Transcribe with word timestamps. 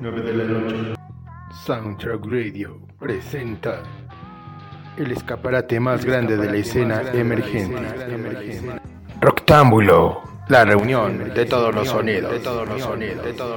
9 0.00 0.22
de 0.22 0.32
la 0.34 0.44
noche. 0.44 0.94
Soundtrack 1.64 2.24
Radio 2.26 2.78
presenta 2.98 3.82
el 4.96 5.12
escaparate 5.12 5.80
más 5.80 6.04
grande 6.04 6.36
de 6.36 6.50
la 6.50 6.56
escena 6.56 7.02
emergente. 7.12 7.80
Roctámbulo, 9.20 10.22
la 10.48 10.64
reunión 10.64 11.32
de 11.34 11.46
todos 11.46 11.74
los 11.74 11.88
sonidos, 11.88 12.32
de 12.32 12.40
todos 12.40 12.68
los 12.68 12.82
sonidos, 12.82 13.24
de 13.24 13.32
todos 13.32 13.55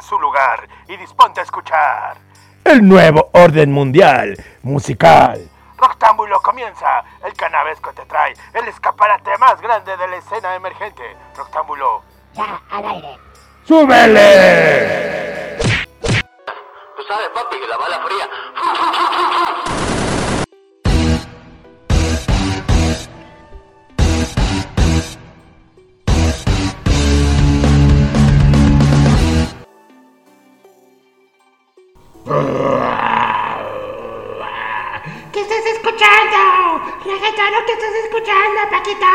en 0.00 0.06
su 0.06 0.18
lugar 0.18 0.66
y 0.88 0.96
disponte 0.96 1.40
a 1.40 1.42
escuchar. 1.42 2.16
El 2.64 2.86
nuevo 2.88 3.28
orden 3.32 3.70
mundial 3.70 4.34
musical. 4.62 5.48
Roctámbulo 5.76 6.40
comienza. 6.40 7.04
El 7.24 7.34
canavesco 7.34 7.92
te 7.92 8.04
trae 8.06 8.34
el 8.54 8.66
escaparate 8.68 9.36
más 9.38 9.60
grande 9.60 9.94
de 9.96 10.08
la 10.08 10.16
escena 10.16 10.54
emergente. 10.54 11.02
Roctámbulo. 11.36 12.02
¡Súbele! 13.64 15.58
Tú 16.96 17.02
sabes, 17.06 17.28
papi, 17.34 17.60
que 17.60 17.66
la 17.66 17.76
bala 17.76 18.00
fría. 18.06 18.28
¿Qué 32.24 32.32
estás 35.40 35.64
escuchando? 35.72 36.82
Reggaetón, 37.04 37.54
¿qué 37.66 37.72
estás 37.72 37.94
escuchando, 38.04 38.60
Paquito? 38.70 39.06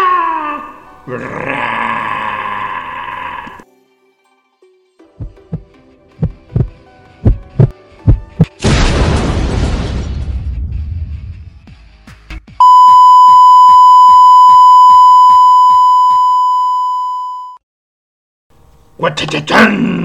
¡Guachachachán! 18.98 20.05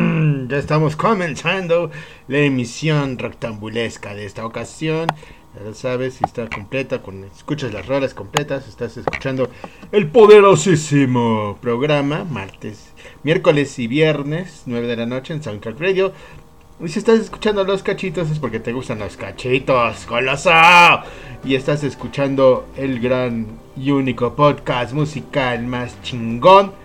Estamos 0.60 0.94
comenzando 0.94 1.90
la 2.28 2.38
emisión 2.40 3.16
rectambulesca 3.18 4.14
de 4.14 4.26
esta 4.26 4.44
ocasión. 4.44 5.06
Ya 5.54 5.72
sabes, 5.72 6.14
si 6.14 6.24
está 6.24 6.50
completa, 6.50 7.00
escuchas 7.34 7.72
las 7.72 7.86
rolas 7.86 8.12
completas, 8.12 8.68
estás 8.68 8.94
escuchando 8.98 9.48
el 9.90 10.08
poderosísimo 10.08 11.56
programa, 11.62 12.24
martes, 12.24 12.92
miércoles 13.22 13.78
y 13.78 13.86
viernes, 13.86 14.64
9 14.66 14.86
de 14.86 14.96
la 14.96 15.06
noche 15.06 15.32
en 15.32 15.42
Soundtrack 15.42 15.80
Radio. 15.80 16.12
Y 16.78 16.88
si 16.88 16.98
estás 16.98 17.20
escuchando 17.20 17.64
los 17.64 17.82
cachitos 17.82 18.30
es 18.30 18.38
porque 18.38 18.60
te 18.60 18.74
gustan 18.74 18.98
los 18.98 19.16
cachitos, 19.16 20.06
goloso. 20.06 20.50
Y 21.42 21.54
estás 21.54 21.84
escuchando 21.84 22.66
el 22.76 23.00
gran 23.00 23.46
y 23.78 23.92
único 23.92 24.36
podcast 24.36 24.92
musical 24.92 25.66
más 25.66 26.00
chingón 26.02 26.79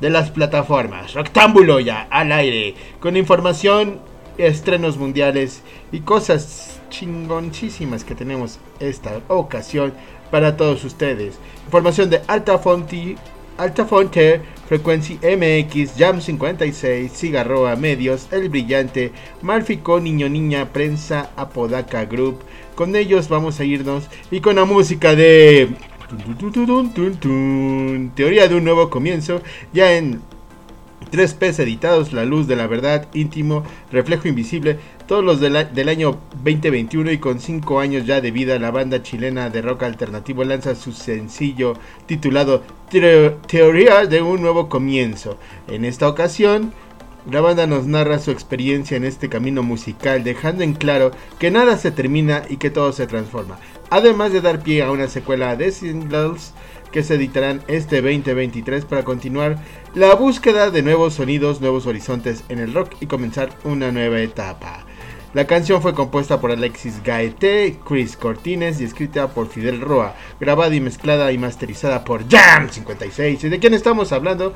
de 0.00 0.10
las 0.10 0.30
plataformas. 0.30 1.14
Rectángulo 1.14 1.80
ya 1.80 2.06
al 2.10 2.32
aire. 2.32 2.74
Con 3.00 3.16
información, 3.16 4.00
estrenos 4.38 4.96
mundiales 4.96 5.62
y 5.92 6.00
cosas 6.00 6.80
chingoncísimas 6.90 8.04
que 8.04 8.14
tenemos 8.14 8.58
esta 8.80 9.20
ocasión 9.28 9.92
para 10.30 10.56
todos 10.56 10.84
ustedes. 10.84 11.38
Información 11.66 12.10
de 12.10 12.22
Alta 12.26 12.58
Fonte, 12.58 13.16
Alta 13.58 13.84
Fonte, 13.84 14.40
Frecuencia 14.68 15.16
MX, 15.16 15.94
Jam 15.98 16.20
56, 16.20 17.12
Cigarroa 17.12 17.76
Medios, 17.76 18.28
El 18.30 18.48
Brillante, 18.48 19.12
Malfico, 19.42 20.00
Niño 20.00 20.28
Niña, 20.28 20.72
Prensa, 20.72 21.30
Apodaca 21.36 22.04
Group. 22.04 22.40
Con 22.74 22.96
ellos 22.96 23.28
vamos 23.28 23.60
a 23.60 23.64
irnos 23.64 24.04
y 24.30 24.40
con 24.40 24.56
la 24.56 24.64
música 24.64 25.14
de 25.14 25.74
Teoría 28.14 28.48
de 28.48 28.54
un 28.54 28.64
nuevo 28.64 28.90
comienzo. 28.90 29.40
Ya 29.72 29.92
en 29.96 30.20
3 31.10 31.34
P's 31.34 31.58
editados, 31.58 32.12
La 32.12 32.24
Luz 32.24 32.46
de 32.46 32.56
la 32.56 32.66
Verdad, 32.66 33.08
Íntimo, 33.14 33.64
Reflejo 33.90 34.28
Invisible, 34.28 34.78
todos 35.06 35.24
los 35.24 35.40
del, 35.40 35.56
año 35.88 36.18
2021 36.44 37.10
y 37.12 37.18
con 37.18 37.40
5 37.40 37.80
años 37.80 38.06
ya 38.06 38.20
de 38.20 38.30
vida, 38.30 38.58
la 38.58 38.70
banda 38.70 39.02
chilena 39.02 39.50
de 39.50 39.62
rock 39.62 39.82
alternativo 39.84 40.44
lanza 40.44 40.74
su 40.74 40.92
sencillo 40.92 41.74
titulado 42.06 42.62
Teo- 42.90 43.38
Teoría 43.46 44.06
de 44.06 44.22
un 44.22 44.40
nuevo 44.40 44.68
comienzo. 44.68 45.36
En 45.68 45.84
esta 45.84 46.08
ocasión, 46.08 46.72
la 47.30 47.40
banda 47.40 47.66
nos 47.66 47.86
narra 47.86 48.18
su 48.18 48.30
experiencia 48.30 48.96
en 48.96 49.04
este 49.04 49.28
camino 49.28 49.62
musical, 49.62 50.22
dejando 50.22 50.62
en 50.62 50.74
claro 50.74 51.10
que 51.38 51.50
nada 51.50 51.76
se 51.76 51.90
termina 51.90 52.42
y 52.48 52.56
que 52.58 52.70
todo 52.70 52.92
se 52.92 53.06
transforma. 53.06 53.58
Además 53.90 54.32
de 54.32 54.40
dar 54.40 54.62
pie 54.62 54.82
a 54.82 54.90
una 54.90 55.08
secuela 55.08 55.56
de 55.56 55.72
singles 55.72 56.52
que 56.92 57.02
se 57.02 57.14
editarán 57.14 57.62
este 57.66 57.96
2023 57.96 58.84
para 58.84 59.04
continuar 59.04 59.58
la 59.94 60.14
búsqueda 60.14 60.70
de 60.70 60.82
nuevos 60.82 61.14
sonidos, 61.14 61.60
nuevos 61.60 61.86
horizontes 61.86 62.44
en 62.48 62.60
el 62.60 62.72
rock 62.72 62.94
y 63.00 63.06
comenzar 63.06 63.50
una 63.64 63.90
nueva 63.90 64.20
etapa. 64.20 64.84
La 65.32 65.46
canción 65.46 65.80
fue 65.80 65.94
compuesta 65.94 66.40
por 66.40 66.50
Alexis 66.50 67.02
Gaete, 67.04 67.78
Chris 67.86 68.16
Cortines 68.16 68.80
y 68.80 68.84
escrita 68.84 69.28
por 69.28 69.48
Fidel 69.48 69.80
Roa, 69.80 70.16
grabada 70.40 70.74
y 70.74 70.80
mezclada 70.80 71.30
y 71.30 71.38
masterizada 71.38 72.04
por 72.04 72.28
Jam 72.28 72.68
56. 72.68 73.44
¿Y 73.44 73.48
de 73.48 73.58
quién 73.60 73.74
estamos 73.74 74.10
hablando? 74.10 74.54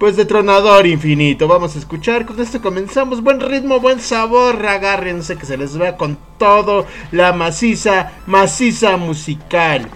Pues 0.00 0.16
de 0.16 0.24
Tronador 0.24 0.86
Infinito. 0.86 1.46
Vamos 1.46 1.76
a 1.76 1.78
escuchar. 1.78 2.24
Con 2.24 2.40
esto 2.40 2.62
comenzamos. 2.62 3.22
Buen 3.22 3.38
ritmo, 3.38 3.80
buen 3.80 4.00
sabor. 4.00 4.64
Agárrense 4.64 5.36
que 5.36 5.44
se 5.44 5.58
les 5.58 5.76
vea 5.76 5.98
con 5.98 6.16
todo 6.38 6.86
la 7.12 7.34
maciza, 7.34 8.12
maciza 8.26 8.96
musical. 8.96 9.90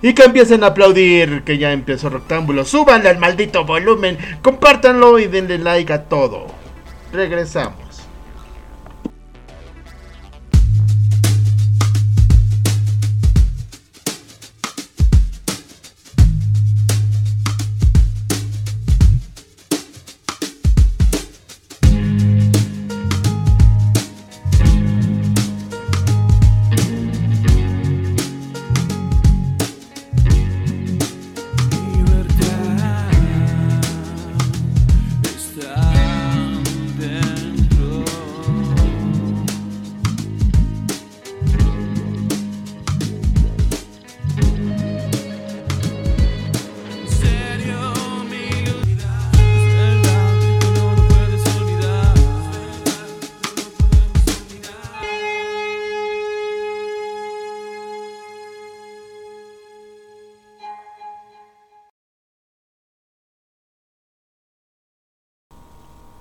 Y 0.00 0.14
que 0.14 0.22
empiecen 0.22 0.64
a 0.64 0.68
aplaudir 0.68 1.42
que 1.44 1.58
ya 1.58 1.70
empezó 1.70 2.08
Rectángulo. 2.08 2.64
Súbanle 2.64 3.10
al 3.10 3.18
maldito 3.18 3.66
volumen, 3.66 4.16
compártanlo 4.40 5.18
y 5.18 5.26
denle 5.26 5.58
like 5.58 5.92
a 5.92 6.04
todo. 6.04 6.46
Regresamos. 7.12 7.87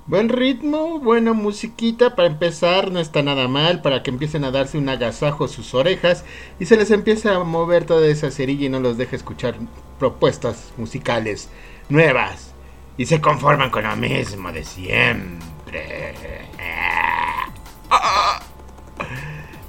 Buen 0.08 0.30
ritmo, 0.30 1.00
buena 1.00 1.34
musiquita 1.34 2.16
para 2.16 2.30
empezar, 2.30 2.94
no 2.94 3.02
está 3.02 3.24
nada 3.24 3.50
mal, 3.50 3.82
para 3.82 4.04
que 4.04 4.10
empiecen 4.10 4.46
a 4.46 4.52
darse 4.52 4.78
un 4.78 4.88
agasajo 4.88 5.50
sus 5.50 5.74
orejas 5.74 6.24
y 6.62 6.66
se 6.66 6.78
les 6.78 6.92
empiece 6.92 7.28
a 7.28 7.40
mover 7.40 7.84
toda 7.84 8.08
esa 8.08 8.32
cerilla 8.32 8.68
y 8.68 8.70
no 8.70 8.80
los 8.80 8.98
deje 8.98 9.18
escuchar 9.18 9.56
propuestas 10.00 10.72
musicales 10.78 11.50
nuevas. 11.90 12.54
Y 12.96 13.08
se 13.08 13.20
conforman 13.20 13.70
con 13.70 13.84
lo 13.84 13.98
mismo 13.98 14.50
de 14.54 14.64
siempre. 14.64 16.16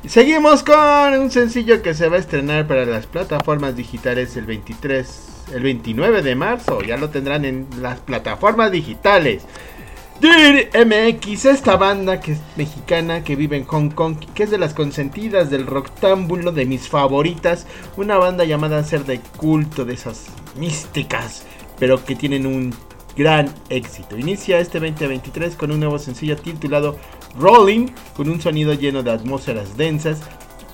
Seguimos 0.06 0.62
con 0.62 1.14
un 1.14 1.32
sencillo 1.32 1.82
que 1.82 1.94
se 1.94 2.08
va 2.08 2.14
a 2.14 2.20
estrenar 2.20 2.68
para 2.68 2.86
las 2.86 3.06
plataformas 3.06 3.74
digitales 3.74 4.36
el 4.36 4.46
23, 4.46 5.46
el 5.54 5.62
29 5.64 6.22
de 6.22 6.36
marzo. 6.36 6.80
Ya 6.82 6.96
lo 6.96 7.10
tendrán 7.10 7.44
en 7.44 7.66
las 7.80 7.98
plataformas 7.98 8.70
digitales. 8.70 9.42
Dir 10.20 10.68
MX, 10.74 11.44
esta 11.44 11.76
banda 11.76 12.20
que 12.20 12.32
es 12.32 12.40
mexicana 12.56 13.22
que 13.22 13.36
vive 13.36 13.56
en 13.56 13.64
Hong 13.66 13.90
Kong, 13.90 14.16
que 14.34 14.42
es 14.42 14.50
de 14.50 14.58
las 14.58 14.74
consentidas 14.74 15.48
del 15.48 15.64
roctámbulo, 15.64 16.50
de 16.50 16.66
mis 16.66 16.88
favoritas, 16.88 17.66
una 17.96 18.16
banda 18.16 18.44
llamada 18.44 18.82
Ser 18.82 19.04
de 19.04 19.20
Culto, 19.20 19.84
de 19.84 19.94
esas 19.94 20.26
místicas, 20.56 21.44
pero 21.78 22.04
que 22.04 22.16
tienen 22.16 22.46
un 22.46 22.74
gran 23.16 23.54
éxito. 23.68 24.18
Inicia 24.18 24.58
este 24.58 24.80
2023 24.80 25.54
con 25.54 25.70
un 25.70 25.78
nuevo 25.78 26.00
sencillo 26.00 26.36
titulado 26.36 26.98
Rolling, 27.38 27.86
con 28.16 28.28
un 28.28 28.40
sonido 28.40 28.74
lleno 28.74 29.04
de 29.04 29.12
atmósferas 29.12 29.76
densas 29.76 30.22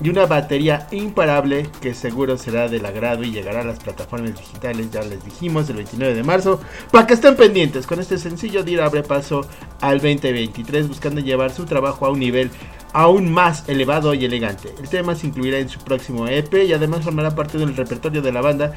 y 0.01 0.09
una 0.09 0.25
batería 0.25 0.87
imparable 0.91 1.69
que 1.81 1.93
seguro 1.93 2.37
será 2.37 2.67
del 2.67 2.85
agrado 2.85 3.23
y 3.23 3.31
llegará 3.31 3.61
a 3.61 3.63
las 3.63 3.79
plataformas 3.79 4.37
digitales, 4.37 4.91
ya 4.91 5.01
les 5.01 5.23
dijimos, 5.23 5.69
el 5.69 5.77
29 5.77 6.13
de 6.13 6.23
marzo. 6.23 6.59
Para 6.91 7.07
que 7.07 7.13
estén 7.13 7.35
pendientes, 7.35 7.87
con 7.87 7.99
este 7.99 8.17
sencillo 8.17 8.63
Dir 8.63 8.81
abre 8.81 9.03
paso 9.03 9.47
al 9.81 9.99
2023 9.99 10.87
buscando 10.87 11.21
llevar 11.21 11.51
su 11.51 11.65
trabajo 11.65 12.05
a 12.05 12.09
un 12.09 12.19
nivel 12.19 12.51
aún 12.93 13.31
más 13.31 13.67
elevado 13.67 14.13
y 14.13 14.25
elegante. 14.25 14.73
El 14.79 14.87
tema 14.87 15.15
se 15.15 15.27
incluirá 15.27 15.59
en 15.59 15.69
su 15.69 15.79
próximo 15.79 16.27
EP 16.27 16.53
y 16.65 16.73
además 16.73 17.03
formará 17.03 17.35
parte 17.35 17.57
del 17.57 17.75
repertorio 17.75 18.21
de 18.21 18.31
la 18.31 18.41
banda, 18.41 18.73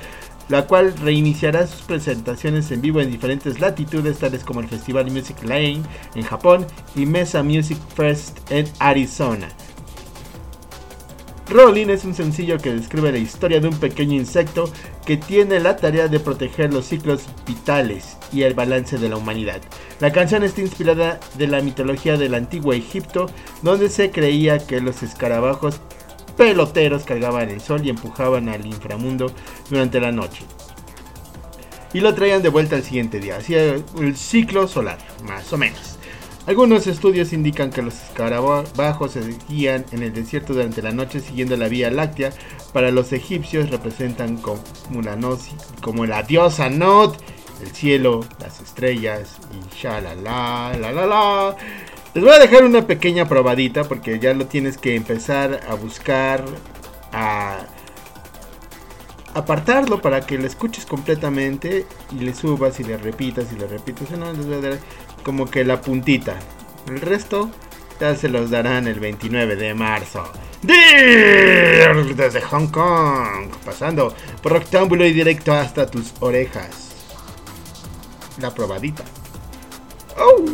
la 0.49 0.67
cual 0.67 0.94
reiniciará 0.99 1.67
sus 1.67 1.82
presentaciones 1.82 2.70
en 2.70 2.81
vivo 2.81 3.00
en 3.00 3.11
diferentes 3.11 3.61
latitudes, 3.61 4.19
tales 4.19 4.44
como 4.44 4.61
el 4.61 4.69
Festival 4.69 5.11
Music 5.11 5.37
Lane 5.44 5.82
en 6.15 6.23
Japón 6.23 6.67
y 6.97 7.06
Mesa 7.06 7.43
Music 7.43 7.79
Fest 7.94 8.38
en 8.50 8.67
Arizona. 8.81 9.49
Rolling 11.50 11.89
es 11.89 12.05
un 12.05 12.15
sencillo 12.15 12.59
que 12.59 12.75
describe 12.75 13.11
la 13.11 13.19
historia 13.19 13.59
de 13.59 13.69
un 13.69 13.79
pequeño 13.79 14.15
insecto 14.15 14.71
que 15.06 15.17
tiene 15.17 15.61
la 15.61 15.77
tarea 15.77 16.06
de 16.06 16.21
proteger 16.21 16.75
los 16.75 16.85
ciclos 16.85 17.23
vitales 17.47 18.19
y 18.33 18.43
el 18.43 18.53
balance 18.53 18.99
de 18.99 19.09
la 19.09 19.17
humanidad. 19.17 19.62
La 20.00 20.12
canción 20.12 20.45
está 20.45 20.61
inspirada 20.61 21.19
de 21.39 21.47
la 21.47 21.62
mitología 21.62 22.19
del 22.19 22.35
antiguo 22.35 22.75
Egipto, 22.75 23.31
donde 23.62 23.89
se 23.89 24.11
creía 24.11 24.59
que 24.59 24.83
los 24.83 25.03
escarabajos 25.03 25.81
peloteros 26.37 27.05
cargaban 27.05 27.49
el 27.49 27.62
sol 27.62 27.81
y 27.85 27.91
empujaban 27.91 28.51
al 28.51 28.67
inframundo 28.67 29.33
durante 29.71 30.01
la 30.01 30.12
noche. 30.12 30.44
Y 31.94 32.01
lo 32.01 32.15
traían 32.15 32.43
de 32.43 32.51
vuelta 32.51 32.77
al 32.77 32.83
siguiente 32.83 33.21
día, 33.21 33.39
hacía 33.39 33.62
el 33.73 34.17
ciclo 34.17 34.69
solar, 34.69 34.99
más 35.25 35.51
o 35.51 35.56
menos. 35.56 35.98
Algunos 36.49 36.87
estudios 36.87 37.35
indican 37.35 37.69
que 37.69 37.83
los 37.83 37.93
escarabajos 37.93 39.12
se 39.12 39.21
guían 39.50 39.85
en 39.93 40.03
el 40.03 40.15
desierto 40.15 40.55
durante 40.55 40.81
la 40.81 40.93
noche 40.93 41.21
siguiendo 41.21 41.59
la 41.59 41.69
Vía 41.69 41.91
Láctea. 41.91 42.31
Para 42.73 42.91
los 42.91 43.12
egipcios 43.12 43.69
representan 43.69 44.39
como, 44.39 44.62
la 45.03 45.15
noci- 45.15 45.53
como 45.83 46.06
la 46.06 46.23
diosa 46.23 46.71
Not, 46.71 47.21
el 47.61 47.71
cielo, 47.73 48.25
las 48.41 48.62
estrellas 48.62 49.37
y 49.53 49.77
shalala, 49.77 50.73
la 50.81 50.91
la 50.93 51.06
la. 51.06 51.56
Les 52.15 52.25
voy 52.25 52.33
a 52.33 52.39
dejar 52.39 52.65
una 52.65 52.87
pequeña 52.87 53.29
probadita 53.29 53.85
porque 53.85 54.19
ya 54.19 54.33
lo 54.33 54.47
tienes 54.47 54.79
que 54.79 54.97
empezar 54.97 55.61
a 55.69 55.75
buscar, 55.75 56.43
a 57.12 57.59
apartarlo 59.38 60.00
para 60.00 60.20
que 60.20 60.38
lo 60.38 60.46
escuches 60.46 60.85
completamente 60.87 61.87
y 62.12 62.20
le 62.20 62.35
subas 62.35 62.79
y 62.81 62.85
le 62.85 62.96
repitas 62.96 63.52
y 63.52 63.56
le 63.56 63.67
repitas. 63.67 64.11
No, 64.11 64.32
les 64.32 64.46
voy 64.46 64.56
a 64.56 64.61
dar 64.61 64.79
como 65.22 65.51
que 65.51 65.65
la 65.65 65.81
puntita. 65.81 66.36
El 66.86 67.01
resto 67.01 67.51
ya 68.01 68.15
se 68.15 68.29
los 68.29 68.51
darán 68.51 68.86
el 68.86 69.01
29 69.01 69.56
de 69.56 69.74
marzo. 69.74 70.24
Desde 70.63 72.41
Hong 72.43 72.67
Kong, 72.69 73.51
pasando 73.65 74.13
por 74.43 74.53
rectángulo 74.53 75.05
y 75.06 75.13
directo 75.13 75.53
hasta 75.53 75.86
tus 75.86 76.13
orejas. 76.20 76.89
La 78.39 78.53
probadita. 78.55 79.05
Oh, 80.17 80.44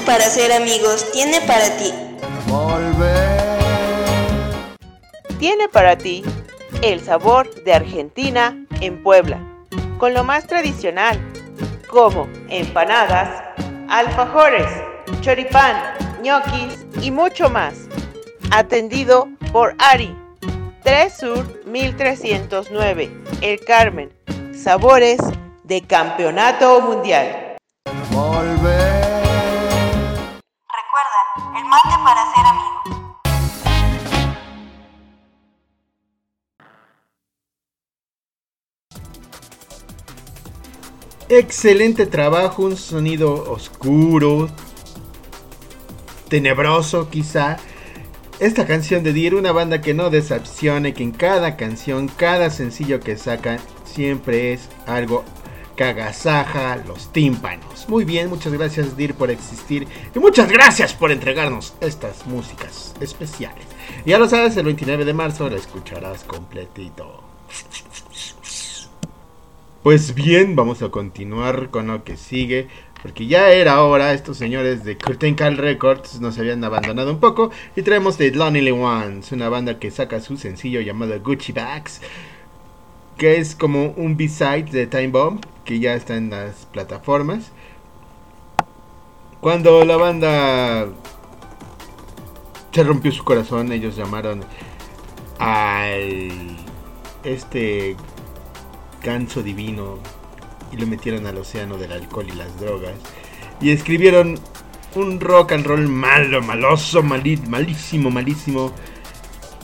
para 0.00 0.24
ser 0.24 0.52
amigos 0.52 1.10
tiene 1.12 1.40
para 1.42 1.76
ti. 1.76 1.92
Tiene 5.38 5.68
para 5.68 5.96
ti 5.96 6.22
el 6.82 7.00
sabor 7.00 7.52
de 7.64 7.74
Argentina 7.74 8.64
en 8.80 9.02
Puebla, 9.02 9.40
con 9.98 10.14
lo 10.14 10.24
más 10.24 10.46
tradicional, 10.46 11.20
como 11.88 12.28
empanadas, 12.48 13.42
alfajores, 13.88 14.66
choripán, 15.20 15.76
ñoquis 16.22 16.86
y 17.00 17.10
mucho 17.10 17.50
más. 17.50 17.74
Atendido 18.50 19.28
por 19.52 19.74
Ari, 19.78 20.16
3 20.84 21.12
Sur 21.12 21.62
1309, 21.66 23.10
El 23.40 23.60
Carmen. 23.64 24.12
Sabores 24.54 25.18
de 25.64 25.82
Campeonato 25.82 26.80
Mundial. 26.80 27.51
Mate 31.72 31.96
para 32.04 32.34
ser 32.34 32.44
amigos. 32.46 32.72
Excelente 41.30 42.04
trabajo, 42.06 42.62
un 42.64 42.76
sonido 42.76 43.50
oscuro, 43.50 44.50
tenebroso 46.28 47.08
quizá. 47.08 47.56
Esta 48.38 48.66
canción 48.66 49.02
de 49.02 49.14
Dir, 49.14 49.34
una 49.34 49.52
banda 49.52 49.80
que 49.80 49.94
no 49.94 50.10
decepcione, 50.10 50.92
que 50.92 51.04
en 51.04 51.12
cada 51.12 51.56
canción, 51.56 52.08
cada 52.08 52.50
sencillo 52.50 53.00
que 53.00 53.16
sacan, 53.16 53.58
siempre 53.84 54.52
es 54.52 54.68
algo 54.86 55.24
que 55.76 55.84
agasaja 55.84 56.76
los 56.86 57.12
tímpanos. 57.12 57.88
Muy 57.88 58.04
bien, 58.04 58.28
muchas 58.28 58.52
gracias 58.52 58.96
Dir 58.96 59.14
por 59.14 59.30
existir 59.30 59.86
y 60.14 60.18
muchas 60.18 60.48
gracias 60.48 60.94
por 60.94 61.10
entregarnos 61.10 61.74
estas 61.80 62.26
músicas 62.26 62.94
especiales. 63.00 63.64
Ya 64.04 64.18
lo 64.18 64.28
sabes, 64.28 64.56
el 64.56 64.64
29 64.64 65.04
de 65.04 65.14
marzo 65.14 65.48
la 65.48 65.56
escucharás 65.56 66.24
completito. 66.24 67.22
Pues 69.82 70.14
bien, 70.14 70.54
vamos 70.54 70.80
a 70.82 70.90
continuar 70.90 71.70
con 71.70 71.88
lo 71.88 72.04
que 72.04 72.16
sigue. 72.16 72.68
Porque 73.02 73.26
ya 73.26 73.50
era 73.50 73.82
hora, 73.82 74.14
estos 74.14 74.36
señores 74.36 74.84
de 74.84 74.96
Curtain 74.96 75.34
Call 75.34 75.56
Records 75.56 76.20
nos 76.20 76.38
habían 76.38 76.62
abandonado 76.62 77.10
un 77.10 77.18
poco. 77.18 77.50
Y 77.74 77.82
traemos 77.82 78.16
The 78.16 78.30
Lonely 78.30 78.70
Ones, 78.70 79.32
una 79.32 79.48
banda 79.48 79.80
que 79.80 79.90
saca 79.90 80.20
su 80.20 80.36
sencillo 80.36 80.80
llamado 80.80 81.20
Gucci 81.20 81.50
Bags. 81.50 82.00
Que 83.18 83.38
es 83.38 83.56
como 83.56 83.88
un 83.96 84.16
B-side 84.16 84.70
de 84.70 84.86
Time 84.86 85.08
Bomb, 85.08 85.44
que 85.64 85.78
ya 85.80 85.94
está 85.94 86.16
en 86.16 86.30
las 86.30 86.66
plataformas. 86.66 87.52
Cuando 89.40 89.84
la 89.84 89.96
banda 89.96 90.88
se 92.72 92.82
rompió 92.84 93.10
su 93.12 93.24
corazón, 93.24 93.72
ellos 93.72 93.96
llamaron 93.96 94.44
al 95.38 96.56
este 97.24 97.96
ganso 99.02 99.42
divino 99.42 99.98
y 100.70 100.76
lo 100.76 100.86
metieron 100.86 101.26
al 101.26 101.38
océano 101.38 101.76
del 101.76 101.92
alcohol 101.92 102.26
y 102.28 102.36
las 102.36 102.58
drogas. 102.60 102.94
Y 103.60 103.70
escribieron 103.70 104.38
un 104.94 105.20
rock 105.20 105.52
and 105.52 105.66
roll 105.66 105.88
malo, 105.88 106.42
maloso, 106.42 107.02
mali- 107.02 107.42
malísimo, 107.48 108.10
malísimo. 108.10 108.72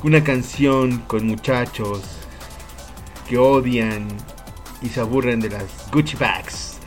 Una 0.03 0.23
canción 0.23 0.99
con 1.07 1.27
muchachos 1.27 2.03
que 3.29 3.39
odian 3.39 4.09
y 4.83 4.89
se 4.89 5.01
aburren 5.01 5.41
de 5.41 5.51
las 5.51 5.91
Gucci 5.93 6.17
Bags. 6.17 6.79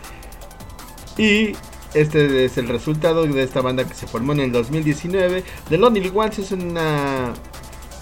Y 1.17 1.53
este 1.93 2.45
es 2.45 2.57
el 2.57 2.67
resultado 2.69 3.25
de 3.25 3.43
esta 3.43 3.61
banda 3.61 3.87
que 3.87 3.93
se 3.93 4.07
formó 4.07 4.33
en 4.33 4.39
el 4.39 4.51
2019. 4.51 5.43
The 5.69 5.77
Lonely 5.77 6.11
Ones 6.13 6.39
es 6.39 6.51
una 6.51 7.33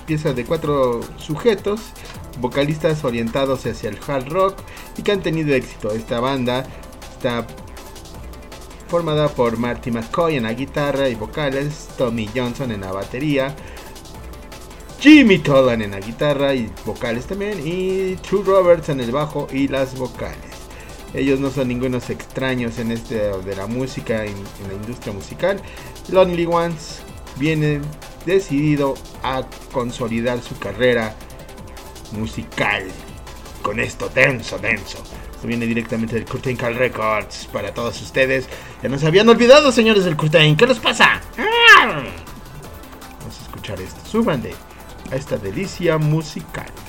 pieza 0.06 0.34
de 0.34 0.46
cuatro 0.46 1.02
sujetos, 1.18 1.82
vocalistas 2.40 3.04
orientados 3.04 3.66
hacia 3.66 3.90
el 3.90 4.00
hard 4.08 4.30
rock 4.30 4.58
y 4.98 5.02
que 5.02 5.12
han 5.12 5.22
tenido 5.22 5.54
éxito. 5.54 5.92
Esta 5.92 6.20
banda 6.20 6.66
está 7.16 7.46
formada 8.88 9.30
por 9.30 9.58
Marty 9.58 9.92
McCoy 9.92 10.36
en 10.36 10.44
la 10.44 10.54
guitarra 10.54 11.10
y 11.10 11.16
vocales, 11.16 11.90
Tommy 11.98 12.28
Johnson 12.34 12.72
en 12.72 12.82
la 12.82 12.92
batería, 12.92 13.56
Jimmy 15.00 15.40
Tolan 15.40 15.82
en 15.82 15.92
la 15.92 16.00
guitarra 16.00 16.54
y 16.54 16.70
vocales 16.86 17.26
también, 17.26 17.66
y 17.66 18.16
True 18.18 18.44
Roberts 18.44 18.90
en 18.90 19.00
el 19.00 19.12
bajo 19.12 19.48
y 19.52 19.70
las 19.70 19.98
vocales. 19.98 20.38
Ellos 21.14 21.40
no 21.40 21.50
son 21.50 21.70
ningunos 21.70 22.10
extraños 22.10 22.78
en 22.80 22.92
este 22.92 23.16
de 23.16 23.56
la 23.56 23.66
música, 23.66 24.26
en, 24.26 24.36
en 24.36 24.68
la 24.68 24.74
industria 24.74 25.14
musical. 25.14 25.62
Lonely 26.10 26.46
Ones 26.46 27.00
viene 27.38 27.80
decidido 28.26 28.96
a 29.24 29.44
consolidar 29.72 30.42
su 30.42 30.58
carrera 30.60 31.16
musical 32.12 32.84
con 33.62 33.80
esto 33.80 34.10
denso, 34.10 34.60
denso. 34.60 34.98
Esto 35.34 35.48
viene 35.48 35.66
directamente 35.66 36.16
del 36.16 36.26
Curtain 36.26 36.58
Call 36.58 36.76
Records 36.76 37.48
para 37.54 37.74
todos 37.74 38.02
ustedes. 38.02 38.48
Ya 38.84 38.90
nos 38.90 39.04
habían 39.06 39.30
olvidado, 39.30 39.72
señores 39.72 40.04
del 40.04 40.18
Curtain. 40.18 40.58
¿Qué 40.58 40.68
les 40.68 40.80
pasa? 40.80 41.22
Vamos 43.20 43.40
a 43.40 43.44
escuchar 43.44 43.80
esto. 43.80 44.02
Súbanle 44.06 44.69
a 45.12 45.16
esta 45.16 45.38
delicia 45.38 45.98
musical. 45.98 46.89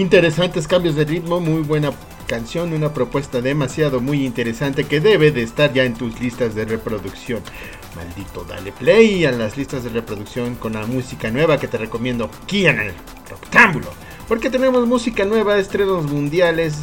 Interesantes 0.00 0.66
cambios 0.66 0.94
de 0.94 1.04
ritmo, 1.04 1.40
muy 1.40 1.60
buena 1.60 1.92
canción, 2.26 2.72
una 2.72 2.94
propuesta 2.94 3.42
demasiado 3.42 4.00
muy 4.00 4.24
interesante 4.24 4.84
que 4.84 4.98
debe 4.98 5.30
de 5.30 5.42
estar 5.42 5.74
ya 5.74 5.84
en 5.84 5.92
tus 5.92 6.18
listas 6.18 6.54
de 6.54 6.64
reproducción. 6.64 7.42
Maldito, 7.94 8.44
dale 8.44 8.72
play 8.72 9.26
a 9.26 9.30
las 9.30 9.58
listas 9.58 9.84
de 9.84 9.90
reproducción 9.90 10.54
con 10.54 10.72
la 10.72 10.86
música 10.86 11.30
nueva 11.30 11.60
que 11.60 11.68
te 11.68 11.76
recomiendo 11.76 12.30
aquí 12.42 12.66
en 12.66 12.80
el 12.80 12.94
Rectángulo. 13.28 13.88
Porque 14.26 14.48
tenemos 14.48 14.86
música 14.86 15.26
nueva, 15.26 15.58
estrenos 15.58 16.06
mundiales, 16.06 16.78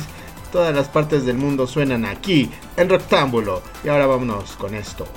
todas 0.52 0.76
las 0.76 0.88
partes 0.88 1.26
del 1.26 1.38
mundo 1.38 1.66
suenan 1.66 2.06
aquí 2.06 2.52
en 2.76 2.88
Rectángulo. 2.88 3.64
Y 3.84 3.88
ahora 3.88 4.06
vámonos 4.06 4.52
con 4.58 4.76
esto. 4.76 5.08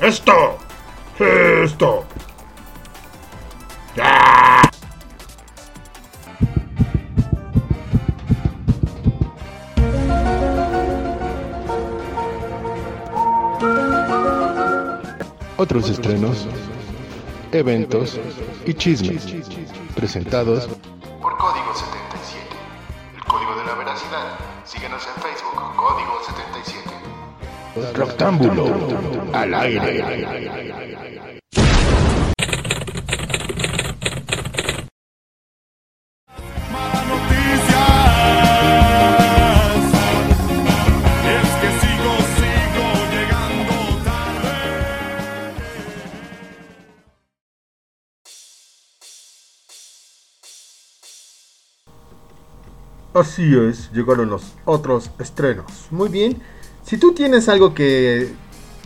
Esto, 0.00 0.56
esto. 1.18 2.06
¡Ah! 4.00 4.71
Otros 15.62 15.88
estrenos, 15.90 16.48
eventos 17.52 18.18
y 18.66 18.74
chismes 18.74 19.24
presentados 19.94 20.66
por 21.20 21.36
Código 21.36 21.72
77. 21.72 22.48
El 23.14 23.22
código 23.22 23.54
de 23.54 23.64
la 23.66 23.74
veracidad. 23.76 24.38
Síguenos 24.64 25.06
en 25.06 25.22
Facebook, 25.22 25.76
Código 25.76 26.18
77. 26.26 27.96
Rectángulo 27.96 28.74
al 29.32 29.54
aire. 29.54 31.32
Así 53.14 53.54
es, 53.54 53.90
llegaron 53.92 54.30
los 54.30 54.54
otros 54.64 55.10
estrenos. 55.18 55.66
Muy 55.90 56.08
bien, 56.08 56.40
si 56.82 56.96
tú 56.96 57.12
tienes 57.12 57.50
algo 57.50 57.74
que 57.74 58.32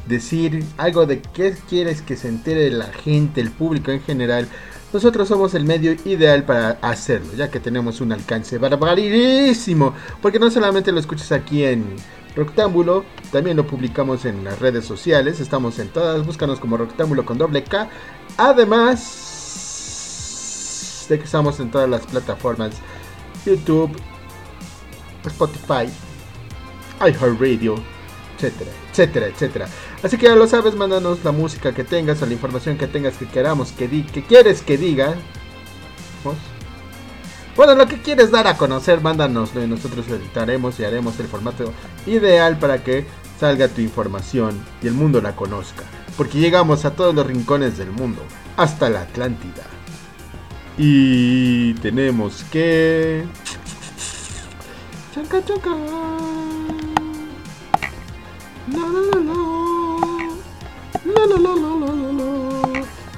decir, 0.09 0.65
algo 0.79 1.07
de 1.07 1.23
qué 1.23 1.55
quieres 1.69 2.03
que 2.03 2.17
se 2.17 2.27
entere 2.29 2.71
la 2.73 2.87
gente, 2.87 3.41
el 3.41 3.53
público 3.53 3.93
en 3.93 4.03
general, 4.03 4.49
nosotros 4.93 5.29
somos 5.29 5.55
el 5.55 5.65
medio 5.65 5.93
ideal 6.05 6.43
para 6.43 6.71
hacerlo, 6.83 7.35
ya 7.37 7.51
que 7.51 7.61
tenemos 7.61 8.01
un 8.01 8.11
alcance 8.13 8.59
barbarísimo. 8.59 9.95
Porque 10.21 10.41
no 10.41 10.51
solamente 10.51 10.91
lo 10.91 10.99
escuchas 10.99 11.31
aquí 11.33 11.65
en 11.65 11.85
Rectángulo, 12.35 13.05
también 13.31 13.57
lo 13.57 13.67
publicamos 13.67 14.25
en 14.25 14.43
las 14.45 14.59
redes 14.59 14.85
sociales, 14.85 15.39
estamos 15.39 15.79
en 15.79 15.89
todas, 15.89 16.27
búscanos 16.27 16.59
como 16.59 16.77
Rectángulo 16.77 17.25
con 17.25 17.39
doble 17.39 17.63
K. 17.63 17.89
Además 18.37 19.23
de 21.09 21.17
que 21.19 21.25
estamos 21.25 21.61
en 21.61 21.71
todas 21.71 21.89
las 21.89 22.05
plataformas 22.07 22.73
YouTube, 23.45 23.97
Spotify, 25.31 25.89
iHeartRadio, 27.01 27.77
etcétera, 28.37 28.71
etcétera, 28.91 29.27
etcétera. 29.27 29.69
Así 30.03 30.17
que 30.17 30.27
ya 30.27 30.35
lo 30.35 30.47
sabes, 30.47 30.75
mándanos 30.75 31.25
la 31.25 31.33
música 31.33 31.73
que 31.73 31.85
tengas 31.85 32.23
o 32.23 32.27
la 32.27 32.33
información 32.33 32.77
que 32.77 32.87
tengas 32.87 33.17
que 33.17 33.27
queramos 33.27 33.73
que, 33.73 33.89
di 33.89 34.03
que 34.03 34.23
quieres 34.25 34.63
que 34.63 34.77
diga. 34.77 35.15
Bueno, 37.57 37.75
lo 37.75 37.87
que 37.87 38.03
quieres 38.03 38.31
dar 38.31 38.47
a 38.47 38.59
conocer, 38.59 39.01
mándanoslo 39.01 39.65
y 39.65 39.67
nosotros 39.67 40.07
lo 40.09 40.17
editaremos 40.17 40.79
y 40.79 40.85
haremos 40.85 41.19
el 41.19 41.27
formato 41.27 41.73
ideal 42.07 42.59
para 42.59 42.85
que 42.85 43.07
salga 43.41 43.69
tu 43.69 43.81
información 43.81 44.59
y 44.83 44.89
el 44.89 44.93
mundo 44.93 45.23
la 45.23 45.35
conozca. 45.35 45.85
Porque 46.17 46.39
llegamos 46.39 46.85
a 46.85 46.95
todos 46.95 47.15
los 47.15 47.27
rincones 47.27 47.79
del 47.79 47.91
mundo, 47.91 48.23
hasta 48.57 48.91
la 48.91 49.03
Atlántida. 49.03 49.65
Y 50.77 51.73
tenemos 51.75 52.45
que... 52.53 53.25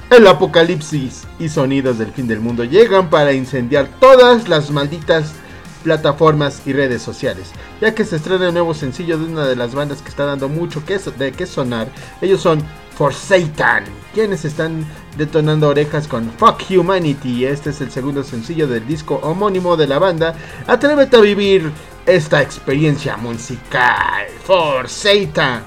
El 0.09 0.27
apocalipsis 0.27 1.27
y 1.39 1.49
sonidos 1.49 1.97
del 1.97 2.11
fin 2.11 2.27
del 2.27 2.39
mundo 2.39 2.63
llegan 2.63 3.09
para 3.09 3.33
incendiar 3.33 3.89
todas 3.99 4.47
las 4.47 4.71
malditas 4.71 5.33
plataformas 5.83 6.61
y 6.65 6.73
redes 6.73 7.01
sociales, 7.01 7.51
ya 7.81 7.93
que 7.93 8.05
se 8.05 8.17
estrena 8.17 8.47
el 8.47 8.53
nuevo 8.53 8.73
sencillo 8.73 9.17
de 9.17 9.25
una 9.25 9.45
de 9.45 9.55
las 9.55 9.73
bandas 9.73 10.01
que 10.01 10.09
está 10.09 10.25
dando 10.25 10.49
mucho 10.49 10.85
que, 10.85 10.97
de 10.97 11.31
qué 11.31 11.45
sonar. 11.45 11.87
Ellos 12.21 12.41
son 12.41 12.63
For 12.95 13.13
Satan, 13.13 13.85
quienes 14.13 14.43
están 14.43 14.85
detonando 15.17 15.69
orejas 15.69 16.07
con 16.07 16.29
Fuck 16.31 16.63
Humanity. 16.69 17.45
Este 17.45 17.69
es 17.69 17.79
el 17.79 17.91
segundo 17.91 18.23
sencillo 18.23 18.67
del 18.67 18.85
disco 18.85 19.15
homónimo 19.23 19.77
de 19.77 19.87
la 19.87 19.99
banda. 19.99 20.35
Atrévete 20.67 21.15
a 21.15 21.21
vivir 21.21 21.71
esta 22.05 22.41
experiencia 22.41 23.15
musical. 23.15 24.27
For 24.43 24.89
Satan, 24.89 25.63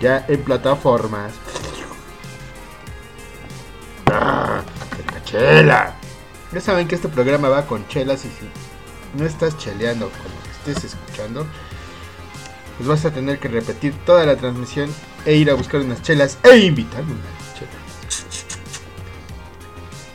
ya 0.00 0.26
en 0.28 0.42
plataformas. 0.42 1.32
Ah, 4.12 4.60
¡Qué 4.94 5.24
chela! 5.24 5.94
Ya 6.52 6.60
saben 6.60 6.86
que 6.86 6.94
este 6.96 7.08
programa 7.08 7.48
va 7.48 7.66
con 7.66 7.88
chelas 7.88 8.24
y 8.26 8.28
si 8.28 8.48
no 9.16 9.24
estás 9.26 9.56
cheleando 9.58 10.10
con 10.10 10.22
lo 10.22 10.42
que 10.42 10.70
estés 10.70 10.92
escuchando, 10.92 11.46
pues 12.76 12.88
vas 12.88 13.04
a 13.04 13.12
tener 13.12 13.38
que 13.38 13.48
repetir 13.48 13.94
toda 14.04 14.26
la 14.26 14.36
transmisión 14.36 14.90
e 15.24 15.36
ir 15.36 15.50
a 15.50 15.54
buscar 15.54 15.80
unas 15.80 16.02
chelas 16.02 16.38
e 16.42 16.58
invitar 16.58 17.02
unas 17.02 17.54
chelas. 17.58 17.84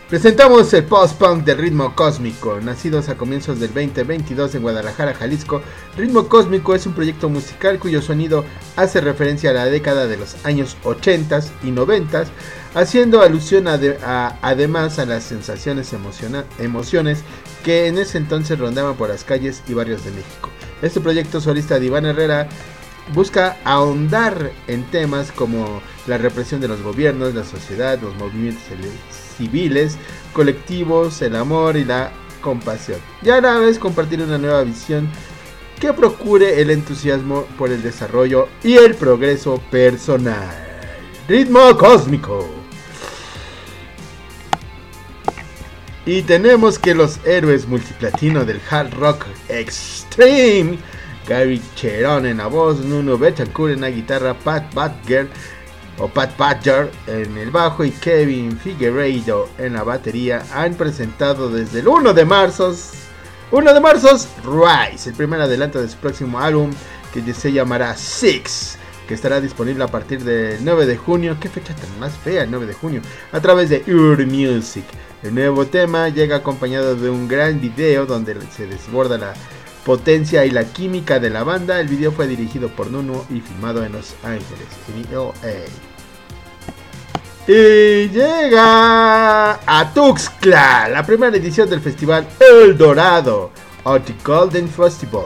Presentamos 0.10 0.74
el 0.74 0.86
post-punk 0.86 1.44
de 1.44 1.54
Ritmo 1.54 1.96
Cósmico, 1.96 2.60
nacidos 2.60 3.10
a 3.10 3.16
comienzos 3.16 3.60
del 3.60 3.72
2022 3.72 4.56
en 4.56 4.64
Guadalajara, 4.64 5.14
Jalisco. 5.14 5.62
Ritmo 5.96 6.28
Cósmico 6.28 6.74
es 6.74 6.88
un 6.88 6.94
proyecto 6.94 7.30
musical 7.30 7.78
cuyo 7.78 8.02
sonido 8.02 8.44
hace 8.76 9.02
referencia 9.02 9.52
a 9.52 9.54
la 9.54 9.66
década 9.66 10.08
de 10.08 10.18
los 10.18 10.44
años 10.48 10.78
80 10.84 11.42
y 11.64 11.70
90, 11.70 12.24
haciendo 12.76 13.22
alusión 13.22 13.68
además 13.68 15.00
a 15.00 15.06
las 15.06 15.24
sensaciones 15.24 15.92
emociona- 15.94 16.46
emociones 16.60 17.24
que 17.64 17.88
en 17.88 17.98
ese 17.98 18.18
entonces 18.18 18.58
rondaban 18.58 18.96
por 18.96 19.10
las 19.10 19.24
calles 19.24 19.64
y 19.68 19.74
barrios 19.74 20.04
de 20.06 20.12
México. 20.12 20.50
Este 20.82 21.02
proyecto 21.02 21.42
solista 21.42 21.80
de 21.80 21.88
Iván 21.88 22.06
Herrera 22.06 22.48
busca 23.14 23.58
ahondar 23.66 24.52
en 24.68 24.84
temas 24.92 25.32
como 25.32 25.82
la 26.08 26.18
represión 26.18 26.62
de 26.62 26.68
los 26.68 26.82
gobiernos, 26.82 27.34
la 27.34 27.44
sociedad, 27.44 28.00
los 28.02 28.16
movimientos 28.16 28.64
civiles, 29.38 29.98
colectivos, 30.32 31.22
el 31.22 31.36
amor 31.36 31.76
y 31.76 31.86
la 31.86 32.12
compasión. 32.40 33.00
Y 33.22 33.30
a 33.30 33.42
la 33.42 33.58
vez 33.58 33.80
compartir 33.80 34.22
una 34.22 34.38
nueva 34.38 34.64
visión 34.64 35.10
que 35.80 35.92
procure 35.94 36.62
el 36.62 36.70
entusiasmo 36.70 37.46
por 37.58 37.72
el 37.72 37.82
desarrollo 37.82 38.48
y 38.64 38.76
el 38.76 38.96
progreso 38.96 39.62
personal. 39.72 40.50
Ritmo 41.28 41.78
cósmico. 41.78 42.59
Y 46.10 46.24
tenemos 46.24 46.80
que 46.80 46.96
los 46.96 47.24
héroes 47.24 47.68
multiplatino 47.68 48.44
del 48.44 48.60
hard 48.68 48.96
rock 48.96 49.28
extreme, 49.48 50.80
Gary 51.28 51.62
Cherón 51.76 52.26
en 52.26 52.38
la 52.38 52.48
voz, 52.48 52.80
Nuno 52.80 53.16
Betancourt 53.16 53.76
en 53.76 53.82
la 53.82 53.92
guitarra, 53.92 54.34
Pat 54.34 54.74
Badger 54.74 55.30
o 56.00 56.08
Pat 56.08 56.36
Badger 56.36 56.90
en 57.06 57.38
el 57.38 57.52
bajo 57.52 57.86
y 57.86 57.92
Kevin 57.92 58.58
Figueiredo 58.58 59.50
en 59.60 59.74
la 59.74 59.84
batería 59.84 60.44
han 60.52 60.74
presentado 60.74 61.48
desde 61.52 61.82
el 61.82 61.88
1 61.88 62.12
de 62.16 62.26
marzo 62.26 62.76
1 63.52 63.72
de 63.72 63.80
marzo 63.80 64.10
Rise, 64.44 65.12
el 65.12 65.16
primer 65.16 65.42
adelanto 65.42 65.80
de 65.80 65.90
su 65.90 65.98
próximo 65.98 66.40
álbum 66.40 66.72
que 67.14 67.22
se 67.36 67.52
llamará 67.52 67.96
Six, 67.96 68.80
que 69.08 69.14
estará 69.14 69.40
disponible 69.40 69.84
a 69.84 69.88
partir 69.88 70.24
del 70.24 70.66
9 70.66 70.88
de 70.88 70.98
junio. 70.98 71.38
Qué 71.40 71.50
fecha 71.50 71.76
tan 71.76 72.00
más 72.00 72.18
fea, 72.18 72.46
el 72.46 72.50
9 72.50 72.66
de 72.66 72.74
junio, 72.74 73.02
a 73.32 73.40
través 73.40 73.70
de 73.70 73.84
Ur 73.88 74.26
Music. 74.26 74.86
El 75.22 75.36
nuevo 75.36 75.66
tema 75.66 76.08
llega 76.08 76.38
acompañado 76.38 76.96
de 76.96 77.10
un 77.10 77.28
gran 77.28 77.60
video 77.60 78.06
donde 78.06 78.40
se 78.56 78.68
desborda 78.68 79.18
la 79.18 79.34
potencia 79.84 80.46
y 80.46 80.52
la 80.52 80.64
química 80.64 81.20
de 81.20 81.30
la 81.30 81.44
banda. 81.44 81.82
El 81.82 81.90
video 81.90 82.14
fue 82.14 82.26
dirigido 82.26 82.70
por 82.70 82.90
Nuno 82.90 83.26
y 83.30 83.42
filmado 83.42 83.84
en 83.84 83.92
Los 83.92 84.16
Ángeles, 84.24 84.68
en 84.88 85.14
LA. 85.14 85.66
Y 87.48 88.08
llega 88.10 89.60
a 89.66 89.94
Tuxtla, 89.94 90.88
la 90.88 91.06
primera 91.06 91.36
edición 91.36 91.70
del 91.70 91.82
festival 91.82 92.26
El 92.40 92.78
Dorado, 92.78 93.52
o 93.84 94.00
The 94.00 94.16
Golden 94.24 94.70
Festival. 94.70 95.26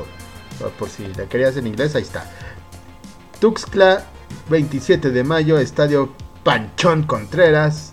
O 0.65 0.69
Por 0.69 0.89
si 0.89 1.05
la 1.15 1.25
querías 1.25 1.55
en 1.57 1.67
inglés, 1.67 1.95
ahí 1.95 2.01
está. 2.01 2.31
Tuxtla, 3.39 4.05
27 4.49 5.11
de 5.11 5.23
mayo, 5.23 5.59
Estadio 5.59 6.13
Panchón 6.43 7.03
Contreras. 7.03 7.92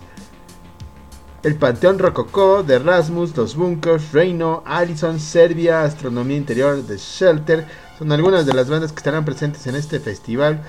El 1.43 1.55
Panteón 1.55 1.97
Rococó 1.97 2.61
de 2.61 2.77
Rasmus, 2.77 3.35
Los 3.35 3.55
Bunkers, 3.55 4.11
Reino, 4.11 4.61
Allison, 4.63 5.19
Serbia, 5.19 5.81
Astronomía 5.81 6.37
Interior 6.37 6.83
de 6.83 6.97
Shelter. 6.97 7.65
Son 7.97 8.11
algunas 8.11 8.45
de 8.45 8.53
las 8.53 8.69
bandas 8.69 8.91
que 8.91 8.99
estarán 8.99 9.25
presentes 9.25 9.65
en 9.65 9.75
este 9.75 9.99
festival, 9.99 10.61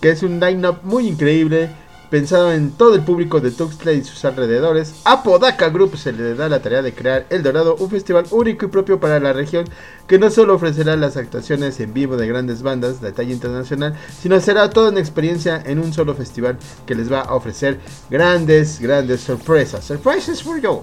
que 0.00 0.10
es 0.10 0.22
un 0.22 0.38
line-up 0.38 0.78
muy 0.84 1.08
increíble, 1.08 1.70
pensado 2.10 2.52
en 2.52 2.70
todo 2.72 2.94
el 2.94 3.02
público 3.02 3.40
de 3.40 3.50
Tuxtla 3.50 3.92
y 3.92 4.04
sus 4.04 4.24
alrededores. 4.24 4.94
A 5.04 5.22
Group 5.70 5.96
se 5.96 6.12
le 6.12 6.34
da 6.34 6.48
la 6.48 6.60
tarea 6.60 6.82
de 6.82 6.94
crear 6.94 7.26
El 7.30 7.42
Dorado, 7.42 7.76
un 7.76 7.90
festival 7.90 8.26
único 8.30 8.66
y 8.66 8.68
propio 8.68 9.00
para 9.00 9.20
la 9.20 9.32
región, 9.32 9.64
que 10.06 10.18
no 10.18 10.30
solo 10.30 10.54
ofrecerá 10.54 10.96
las 10.96 11.16
actuaciones 11.16 11.80
en 11.80 11.92
vivo 11.92 12.16
de 12.16 12.28
grandes 12.28 12.62
bandas 12.62 13.00
de 13.00 13.12
talla 13.12 13.32
internacional, 13.32 13.94
sino 14.20 14.40
será 14.40 14.70
toda 14.70 14.90
una 14.90 15.00
experiencia 15.00 15.62
en 15.64 15.78
un 15.78 15.92
solo 15.92 16.14
festival 16.14 16.58
que 16.86 16.94
les 16.94 17.10
va 17.10 17.22
a 17.22 17.34
ofrecer 17.34 17.80
grandes, 18.10 18.80
grandes 18.80 19.20
sorpresas. 19.20 19.84
Surprises 19.84 20.42
for 20.42 20.60
you. 20.60 20.82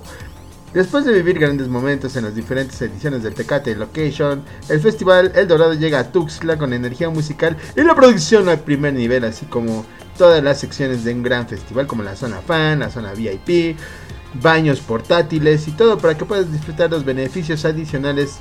Después 0.74 1.06
de 1.06 1.14
vivir 1.14 1.38
grandes 1.38 1.68
momentos 1.68 2.16
en 2.16 2.24
las 2.26 2.34
diferentes 2.34 2.82
ediciones 2.82 3.22
del 3.22 3.36
Tecate 3.36 3.76
Location, 3.76 4.44
el 4.70 4.80
festival 4.80 5.32
El 5.36 5.48
Dorado 5.48 5.76
llega 5.76 6.00
a 6.00 6.12
Tuxtla 6.12 6.58
con 6.58 6.74
energía 6.74 7.12
musical 7.12 7.56
y 7.76 7.84
la 7.84 7.94
producción 7.94 8.50
al 8.50 8.60
primer 8.62 8.96
nivel, 8.96 9.24
así 9.24 9.46
como 9.46 9.86
todas 10.18 10.44
las 10.44 10.60
secciones 10.60 11.04
de 11.04 11.14
un 11.14 11.24
gran 11.24 11.48
festival 11.48 11.88
como 11.88 12.04
la 12.04 12.16
zona 12.16 12.42
fan, 12.42 12.80
la 12.80 12.90
zona 12.90 13.14
VIP, 13.14 13.78
baños 14.42 14.80
portátiles 14.80 15.68
y 15.68 15.72
todo 15.72 15.98
para 15.98 16.18
que 16.18 16.26
puedas 16.26 16.52
disfrutar 16.52 16.90
los 16.90 17.06
beneficios 17.06 17.66
adicionales, 17.66 18.40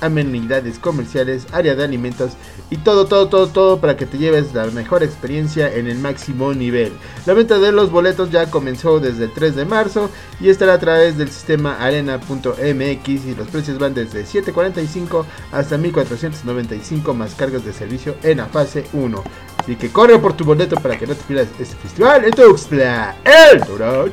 amenidades 0.00 0.78
comerciales, 0.78 1.46
área 1.52 1.74
de 1.74 1.84
alimentos 1.84 2.32
y 2.70 2.78
todo, 2.78 3.06
todo, 3.06 3.28
todo, 3.28 3.48
todo 3.48 3.80
para 3.80 3.96
que 3.96 4.06
te 4.06 4.18
lleves 4.18 4.54
la 4.54 4.66
mejor 4.66 5.02
experiencia 5.02 5.72
en 5.74 5.88
el 5.88 5.98
máximo 5.98 6.54
nivel. 6.54 6.92
La 7.26 7.34
venta 7.34 7.58
de 7.58 7.72
los 7.72 7.90
boletos 7.90 8.30
ya 8.30 8.50
comenzó 8.50 9.00
desde 9.00 9.24
el 9.24 9.32
3 9.32 9.56
de 9.56 9.64
marzo 9.64 10.10
y 10.40 10.48
estará 10.48 10.74
a 10.74 10.78
través 10.78 11.18
del 11.18 11.30
sistema 11.30 11.76
arena.mx 11.76 13.08
y 13.08 13.34
los 13.36 13.48
precios 13.48 13.78
van 13.78 13.94
desde 13.94 14.24
7.45 14.24 15.24
hasta 15.52 15.76
1.495 15.76 17.14
más 17.14 17.34
cargos 17.34 17.64
de 17.64 17.72
servicio 17.72 18.16
en 18.22 18.38
la 18.38 18.46
fase 18.46 18.86
1. 18.92 19.22
Así 19.60 19.76
que 19.76 19.90
corre 19.90 20.18
por 20.18 20.32
tu 20.32 20.44
boleto 20.44 20.76
para 20.76 20.98
que 20.98 21.06
no 21.06 21.14
te 21.14 21.22
pierdas 21.24 21.48
este 21.58 21.76
festival 21.76 22.24
en 22.24 22.32
Tuxtla, 22.32 23.16
El 23.24 23.60
Dorado. 23.60 24.10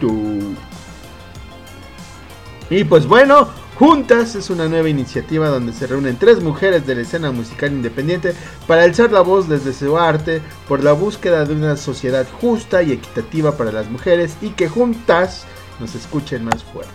Y 2.70 2.84
pues 2.84 3.08
bueno, 3.08 3.48
Juntas 3.80 4.36
es 4.36 4.50
una 4.50 4.68
nueva 4.68 4.90
iniciativa 4.90 5.50
donde 5.50 5.72
se 5.72 5.86
reúnen 5.86 6.18
tres 6.18 6.44
mujeres 6.44 6.86
de 6.86 6.96
la 6.96 7.02
escena 7.02 7.32
musical 7.32 7.72
independiente 7.72 8.34
para 8.66 8.84
alzar 8.84 9.12
la 9.12 9.22
voz 9.22 9.48
desde 9.48 9.72
su 9.72 9.98
arte 9.98 10.42
por 10.68 10.84
la 10.84 10.94
búsqueda 10.94 11.46
de 11.46 11.54
una 11.54 11.78
sociedad 11.78 12.28
justa 12.42 12.82
y 12.82 12.92
equitativa 12.92 13.56
para 13.56 13.72
las 13.72 13.88
mujeres 13.90 14.36
y 14.42 14.50
que 14.50 14.68
juntas 14.68 15.46
nos 15.80 15.94
escuchen 15.94 16.44
más 16.44 16.64
fuerte. 16.64 16.92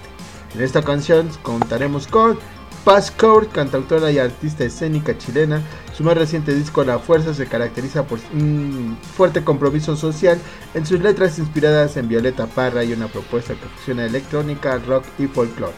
En 0.57 0.61
esta 0.61 0.83
canción 0.83 1.31
contaremos 1.43 2.09
con 2.09 2.37
Paz 2.85 3.13
cantautora 3.53 4.11
y 4.11 4.19
artista 4.19 4.65
escénica 4.65 5.17
chilena. 5.17 5.63
Su 5.97 6.03
más 6.03 6.17
reciente 6.17 6.53
disco 6.53 6.83
La 6.83 6.99
Fuerza 6.99 7.33
se 7.33 7.47
caracteriza 7.47 8.05
por 8.05 8.19
un 8.35 8.99
fuerte 9.17 9.45
compromiso 9.45 9.97
social 9.97 10.41
en 10.75 10.85
sus 10.85 10.99
letras 10.99 11.39
inspiradas 11.39 11.97
en 11.97 12.09
Violeta 12.09 12.47
Parra 12.47 12.83
y 12.83 12.93
una 12.93 13.07
propuesta 13.07 13.55
que 13.55 13.69
fusiona 13.77 14.05
electrónica, 14.05 14.79
rock 14.79 15.05
y 15.21 15.27
folclore. 15.29 15.75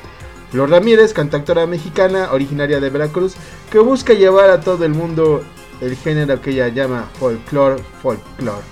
Flor 0.50 0.70
Ramírez, 0.70 1.12
cantautora 1.12 1.66
mexicana 1.66 2.32
originaria 2.32 2.80
de 2.80 2.88
Veracruz, 2.88 3.34
que 3.70 3.80
busca 3.80 4.14
llevar 4.14 4.48
a 4.48 4.60
todo 4.60 4.86
el 4.86 4.94
mundo 4.94 5.42
el 5.82 5.96
género 5.96 6.40
que 6.40 6.50
ella 6.50 6.68
llama 6.68 7.10
folclore, 7.18 7.82
folclore. 8.00 8.62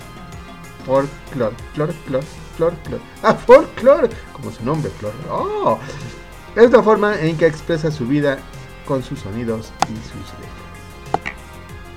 Folclore, 0.86 1.56
flor, 1.74 1.92
flor, 2.06 2.24
flor. 2.56 3.00
Ah, 3.22 3.34
folclore, 3.34 4.08
como 4.32 4.50
su 4.50 4.64
nombre, 4.64 4.90
flor. 4.98 5.12
Oh. 5.30 5.78
Es 6.54 6.70
la 6.70 6.82
forma 6.82 7.18
en 7.18 7.36
que 7.38 7.46
expresa 7.46 7.90
su 7.90 8.06
vida 8.06 8.38
con 8.86 9.02
sus 9.02 9.20
sonidos 9.20 9.72
y 9.84 9.96
sus 9.96 10.38
letras. 10.38 10.62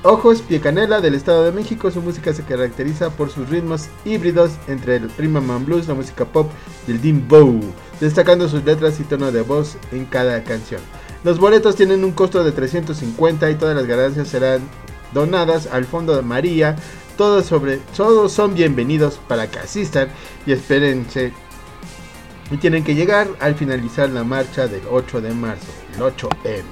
Ojos 0.03 0.41
Pie 0.41 0.61
Canela 0.61 1.01
del 1.01 1.15
Estado 1.15 1.43
de 1.43 1.51
México, 1.51 1.91
su 1.91 2.01
música 2.01 2.31
se 2.31 2.43
caracteriza 2.43 3.09
por 3.09 3.31
sus 3.31 3.49
ritmos 3.49 3.87
híbridos 4.05 4.51
entre 4.67 4.97
el 4.97 5.09
rhythm 5.17 5.51
and 5.51 5.65
blues, 5.65 5.87
la 5.87 5.95
música 5.95 6.25
pop 6.25 6.49
y 6.87 6.91
el 6.91 7.23
destacando 7.99 8.47
sus 8.47 8.63
letras 8.63 8.99
y 8.99 9.03
tono 9.03 9.31
de 9.31 9.41
voz 9.41 9.77
en 9.91 10.05
cada 10.05 10.43
canción. 10.43 10.79
Los 11.23 11.39
boletos 11.39 11.75
tienen 11.75 12.05
un 12.05 12.11
costo 12.11 12.43
de 12.43 12.51
350 12.51 13.49
y 13.49 13.55
todas 13.55 13.75
las 13.75 13.87
ganancias 13.87 14.27
serán 14.27 14.61
donadas 15.11 15.67
al 15.67 15.85
Fondo 15.85 16.15
de 16.15 16.21
María. 16.21 16.75
Todos, 17.17 17.47
sobre, 17.47 17.77
todos 17.97 18.31
son 18.31 18.53
bienvenidos 18.53 19.19
para 19.27 19.49
que 19.49 19.59
asistan 19.59 20.09
y 20.45 20.51
espérense. 20.51 21.33
Y 22.51 22.57
tienen 22.57 22.83
que 22.83 22.95
llegar 22.95 23.27
al 23.39 23.55
finalizar 23.55 24.09
la 24.09 24.23
marcha 24.23 24.67
del 24.67 24.83
8 24.89 25.21
de 25.21 25.33
marzo, 25.33 25.71
el 25.95 26.01
8M. 26.01 26.63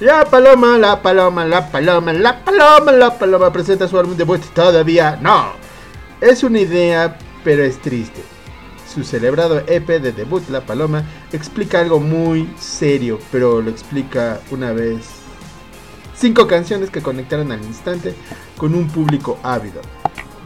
La 0.00 0.24
paloma, 0.24 0.78
la 0.78 1.02
paloma, 1.02 1.44
la 1.44 1.70
paloma, 1.70 2.12
la 2.12 2.42
paloma, 2.42 2.90
la 2.90 3.18
paloma 3.18 3.52
presenta 3.52 3.86
su 3.86 3.98
álbum 3.98 4.16
debut 4.16 4.42
todavía. 4.54 5.18
No, 5.20 5.52
es 6.20 6.42
una 6.42 6.60
idea, 6.60 7.18
pero 7.44 7.62
es 7.62 7.78
triste. 7.78 8.22
Su 8.92 9.04
celebrado 9.04 9.60
EP 9.68 9.86
de 9.86 10.12
debut, 10.12 10.48
La 10.48 10.62
Paloma, 10.62 11.04
explica 11.32 11.80
algo 11.80 12.00
muy 12.00 12.50
serio, 12.58 13.20
pero 13.30 13.60
lo 13.60 13.70
explica 13.70 14.40
una 14.50 14.72
vez. 14.72 15.06
Cinco 16.16 16.46
canciones 16.46 16.90
que 16.90 17.00
conectaron 17.00 17.52
al 17.52 17.62
instante 17.62 18.14
con 18.56 18.74
un 18.74 18.88
público 18.88 19.38
ávido. 19.42 19.80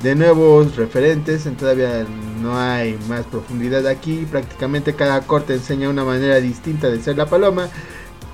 De 0.05 0.15
nuevos 0.15 0.77
referentes, 0.77 1.47
en 1.47 1.57
todavía 1.57 2.05
no 2.43 2.59
hay 2.59 2.99
más 3.09 3.25
profundidad 3.25 3.87
aquí. 3.87 4.27
Prácticamente 4.31 4.93
cada 4.93 5.23
corte 5.23 5.55
enseña 5.55 5.89
una 5.89 6.05
manera 6.05 6.43
distinta 6.43 6.91
de 6.91 7.01
ser 7.01 7.17
la 7.17 7.25
paloma. 7.25 7.71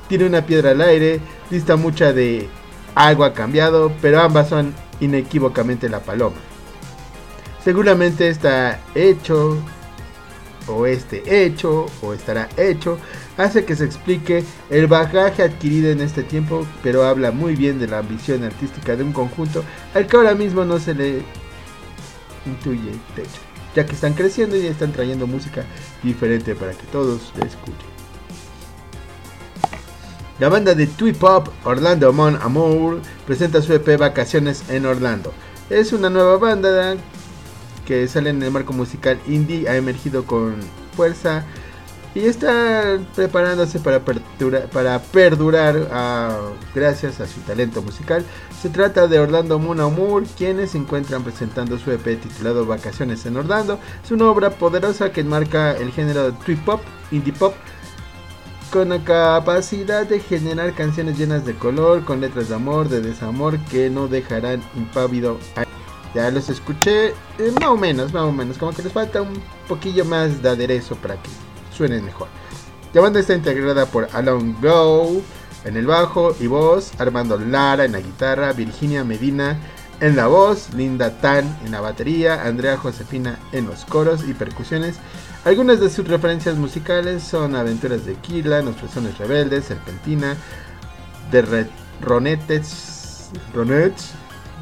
Tiene 0.09 0.27
una 0.27 0.45
piedra 0.45 0.73
al 0.73 0.81
aire, 0.81 1.21
dista 1.49 1.77
mucha 1.77 2.13
de 2.13 2.49
algo 2.97 3.23
ha 3.23 3.35
cambiado, 3.35 3.93
pero 4.03 4.21
ambas 4.21 4.49
son 4.49 4.75
inequívocamente 4.99 5.89
la 5.89 6.01
paloma. 6.01 6.35
Seguramente 7.63 8.29
está 8.29 8.81
hecho, 8.97 9.57
o 10.67 10.87
este 10.87 11.45
hecho, 11.45 11.87
o 12.03 12.13
estará 12.13 12.49
hecho, 12.57 12.99
hace 13.37 13.65
que 13.65 13.77
se 13.77 13.85
explique 13.85 14.43
el 14.71 14.89
bagaje 14.89 15.45
adquirido 15.45 15.93
en 15.93 16.01
este 16.01 16.25
tiempo, 16.25 16.67
pero 16.83 17.05
habla 17.05 17.31
muy 17.31 17.55
bien 17.55 17.79
de 17.79 17.87
la 17.87 17.99
ambición 17.99 18.43
artística 18.43 18.97
de 18.97 19.05
un 19.05 19.13
conjunto 19.13 19.63
al 19.95 20.09
que 20.09 20.17
ahora 20.17 20.35
mismo 20.35 20.65
no 20.65 20.81
se 20.81 20.95
le 20.95 21.23
intuye 22.47 22.93
techo, 23.15 23.41
ya 23.75 23.87
que 23.87 23.95
están 23.95 24.15
creciendo 24.15 24.57
y 24.57 24.67
están 24.67 24.93
trayendo 24.93 25.27
música 25.27 25.65
diferente 26.03 26.55
para 26.55 26.73
que 26.73 26.87
todos 26.89 27.33
la 27.39 27.47
escuchen. 27.47 27.91
La 30.39 30.49
banda 30.49 30.75
de 30.75 30.87
Twee 30.87 31.13
Pop 31.13 31.49
Orlando 31.65 32.13
Mon 32.15 32.37
Amour 32.37 33.03
presenta 33.27 33.61
su 33.61 33.75
EP 33.75 33.99
Vacaciones 33.99 34.65
en 34.71 34.87
Orlando. 34.87 35.35
Es 35.69 35.93
una 35.93 36.09
nueva 36.09 36.39
banda 36.39 36.97
que 37.87 38.09
sale 38.09 38.31
en 38.31 38.43
el 38.43 38.51
marco 38.51 38.73
musical 38.73 39.21
indie, 39.27 39.69
ha 39.69 39.77
emergido 39.77 40.25
con 40.25 40.57
fuerza 40.97 41.45
y 42.15 42.21
está 42.27 42.99
preparándose 43.15 43.79
para, 43.79 44.05
pertura- 44.05 44.67
para 44.73 44.99
perdurar 45.01 45.89
ah, 45.93 46.39
gracias 46.75 47.21
a 47.21 47.27
su 47.27 47.41
talento 47.41 47.83
musical. 47.83 48.25
Se 48.61 48.69
trata 48.69 49.07
de 49.07 49.19
Orlando 49.21 49.59
Moon 49.59 49.81
Amour, 49.81 50.25
quienes 50.37 50.73
se 50.73 50.79
encuentran 50.79 51.23
presentando 51.23 51.79
su 51.79 51.91
EP 51.93 52.21
titulado 52.21 52.67
Vacaciones 52.67 53.25
en 53.27 53.37
Orlando. 53.37 53.79
Es 54.05 54.11
una 54.11 54.27
obra 54.29 54.51
poderosa 54.51 55.13
que 55.13 55.21
enmarca 55.21 55.73
el 55.73 55.93
género 55.93 56.33
twee 56.35 56.57
pop, 56.57 56.81
indie 57.11 57.33
pop, 57.33 57.55
con 58.73 58.91
la 58.91 59.03
capacidad 59.03 60.07
de 60.07 60.21
generar 60.21 60.75
canciones 60.75 61.19
llenas 61.19 61.45
de 61.45 61.55
color, 61.55 62.05
con 62.05 62.21
letras 62.21 62.49
de 62.49 62.55
amor, 62.55 62.89
de 62.89 63.01
desamor, 63.01 63.59
que 63.67 63.89
no 63.91 64.07
dejarán 64.09 64.63
impávido 64.77 65.39
a 65.57 65.65
ya 66.13 66.29
los 66.33 66.49
escuché, 66.49 67.11
eh, 67.39 67.53
más 67.61 67.69
o 67.71 67.77
menos, 67.77 68.13
más 68.13 68.25
o 68.25 68.33
menos. 68.33 68.59
Como 68.59 68.73
que 68.73 68.83
les 68.83 68.93
falta 68.93 69.23
un 69.23 69.41
poquillo 69.69 70.05
más 70.05 70.43
de 70.43 70.49
aderezo 70.49 70.97
para 70.97 71.15
que 71.15 71.31
mejor. 71.89 72.29
La 72.93 73.01
banda 73.01 73.21
está 73.21 73.35
integrada 73.35 73.87
por 73.87 74.09
Alon 74.13 74.57
Go 74.61 75.23
en 75.65 75.77
el 75.77 75.87
bajo 75.87 76.35
y 76.41 76.47
voz, 76.47 76.93
Armando 76.99 77.39
Lara 77.39 77.85
en 77.85 77.93
la 77.93 78.01
guitarra, 78.01 78.53
Virginia 78.53 79.05
Medina 79.05 79.59
en 80.01 80.17
la 80.17 80.27
voz, 80.27 80.73
Linda 80.75 81.21
Tan 81.21 81.59
en 81.65 81.73
la 81.73 81.81
batería, 81.81 82.43
Andrea 82.43 82.77
Josefina 82.77 83.39
en 83.53 83.67
los 83.67 83.85
coros 83.85 84.27
y 84.27 84.35
percusiones. 84.35 84.97
Algunas 85.45 85.81
de 85.81 85.91
sus 85.91 86.07
referencias 86.09 86.57
musicales 86.57 87.23
son 87.23 87.57
Aventuras 87.57 88.05
de 88.05 88.15
Kila, 88.15 88.63
Los 88.63 88.77
Fresones 88.77 89.19
Rebeldes, 89.19 89.67
Serpentina, 89.67 90.37
The 91.31 91.43
Red 91.43 91.67
Ronettes, 92.03 93.31
Ronettes 93.55 94.11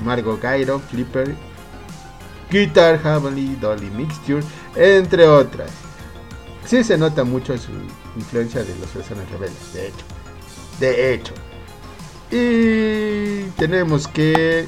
Margot 0.05 0.41
Gairo, 0.41 0.79
Flipper, 0.79 1.35
Guitar 2.51 2.99
Heavenly, 3.03 3.57
Dolly 3.57 3.91
Mixture, 3.91 4.43
entre 4.77 5.27
otras. 5.27 5.88
Sí 6.69 6.85
se 6.85 6.99
nota 6.99 7.25
mucho 7.25 7.57
su 7.57 7.73
influencia 8.15 8.63
de 8.63 8.77
los 8.79 8.91
personas 8.91 9.29
rebeldes, 9.31 9.73
de 9.73 9.89
hecho. 9.89 10.05
De 10.79 11.15
hecho. 11.15 11.33
Y 12.31 13.49
tenemos 13.57 14.07
que... 14.07 14.67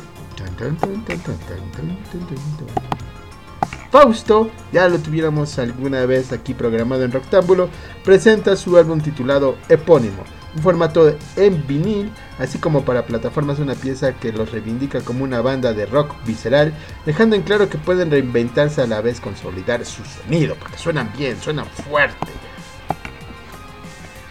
Fausto, 3.90 4.50
ya 4.72 4.88
lo 4.88 4.98
tuviéramos 4.98 5.58
alguna 5.58 6.06
vez 6.06 6.32
aquí 6.32 6.54
programado 6.54 7.04
en 7.04 7.12
Rectángulo, 7.12 7.68
presenta 8.02 8.56
su 8.56 8.78
álbum 8.78 9.02
titulado 9.02 9.56
Epónimo, 9.68 10.24
un 10.54 10.62
formato 10.62 11.16
en 11.36 11.66
vinil, 11.66 12.10
así 12.38 12.58
como 12.58 12.84
para 12.84 13.06
plataformas 13.06 13.58
una 13.58 13.74
pieza 13.74 14.14
que 14.14 14.32
los 14.32 14.50
reivindica 14.50 15.00
como 15.00 15.24
una 15.24 15.40
banda 15.40 15.72
de 15.72 15.86
rock 15.86 16.14
visceral, 16.26 16.74
dejando 17.06 17.36
en 17.36 17.42
claro 17.42 17.68
que 17.68 17.78
pueden 17.78 18.10
reinventarse 18.10 18.82
a 18.82 18.86
la 18.86 19.00
vez 19.00 19.20
consolidar 19.20 19.84
su 19.84 20.04
sonido, 20.04 20.56
porque 20.56 20.78
suenan 20.78 21.12
bien, 21.16 21.40
suenan 21.40 21.66
fuerte. 21.66 22.32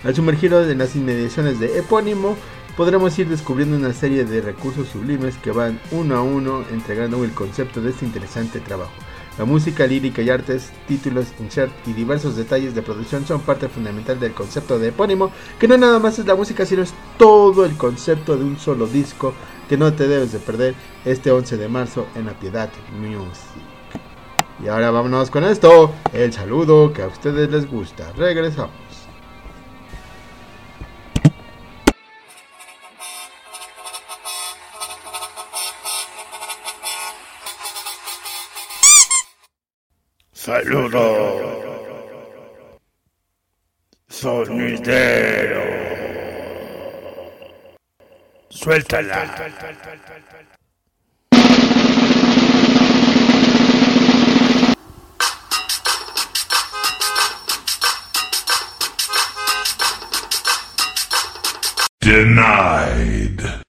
Al 0.03 0.15
sumergirnos 0.15 0.69
en 0.69 0.77
las 0.77 0.95
inmediaciones 0.95 1.59
de 1.59 1.79
Epónimo, 1.79 2.37
podremos 2.77 3.17
ir 3.19 3.27
descubriendo 3.27 3.75
una 3.75 3.93
serie 3.93 4.23
de 4.23 4.39
recursos 4.39 4.87
sublimes 4.87 5.35
que 5.37 5.51
van 5.51 5.79
uno 5.91 6.15
a 6.15 6.21
uno 6.21 6.63
entregando 6.71 7.21
el 7.25 7.31
concepto 7.31 7.81
de 7.81 7.89
este 7.89 8.05
interesante 8.05 8.61
trabajo. 8.61 8.93
La 9.39 9.45
música 9.45 9.87
lírica 9.87 10.21
y 10.21 10.29
artes, 10.29 10.69
títulos, 10.85 11.27
insert 11.39 11.71
y 11.87 11.93
diversos 11.93 12.35
detalles 12.35 12.75
de 12.75 12.81
producción 12.81 13.25
son 13.25 13.39
parte 13.39 13.69
fundamental 13.69 14.19
del 14.19 14.33
concepto 14.33 14.77
de 14.77 14.89
epónimo, 14.89 15.31
que 15.57 15.65
no 15.65 15.77
nada 15.77 15.97
más 15.97 16.19
es 16.19 16.25
la 16.25 16.35
música, 16.35 16.65
sino 16.65 16.81
es 16.81 16.93
todo 17.17 17.63
el 17.63 17.77
concepto 17.77 18.35
de 18.35 18.43
un 18.43 18.59
solo 18.59 18.85
disco 18.85 19.33
que 19.69 19.77
no 19.77 19.93
te 19.93 20.09
debes 20.09 20.33
de 20.33 20.39
perder 20.39 20.75
este 21.05 21.31
11 21.31 21.55
de 21.55 21.69
marzo 21.69 22.05
en 22.15 22.25
la 22.25 22.33
Piedad 22.33 22.69
Music. 22.99 23.63
Y 24.61 24.67
ahora 24.67 24.91
vámonos 24.91 25.31
con 25.31 25.45
esto, 25.45 25.93
el 26.11 26.33
saludo 26.33 26.91
que 26.91 27.03
a 27.03 27.07
ustedes 27.07 27.49
les 27.49 27.65
gusta. 27.65 28.11
Regresamos. 28.17 28.88
Saludo. 40.49 40.97
Sonidero. 44.07 45.61
Suéltala. 48.49 49.29
Denied. 62.01 63.68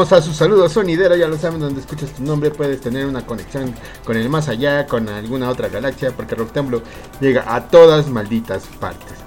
Llegamos 0.00 0.18
a 0.18 0.26
su 0.26 0.32
saludo 0.32 0.66
sonidero, 0.66 1.14
ya 1.14 1.28
lo 1.28 1.36
saben, 1.36 1.60
donde 1.60 1.82
escuchas 1.82 2.10
tu 2.12 2.22
nombre 2.22 2.50
puedes 2.50 2.80
tener 2.80 3.04
una 3.04 3.26
conexión 3.26 3.74
con 4.02 4.16
el 4.16 4.30
más 4.30 4.48
allá, 4.48 4.86
con 4.86 5.06
alguna 5.10 5.50
otra 5.50 5.68
galaxia, 5.68 6.10
porque 6.16 6.34
Rocktamblo 6.34 6.80
llega 7.20 7.54
a 7.54 7.68
todas 7.68 8.08
malditas 8.08 8.64
partes. 8.80 9.18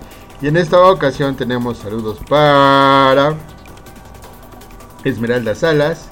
Y 0.42 0.48
en 0.48 0.58
esta 0.58 0.82
ocasión 0.82 1.36
tenemos 1.36 1.78
saludos 1.78 2.18
para 2.28 3.36
Esmeralda 5.04 5.54
Salas, 5.54 6.08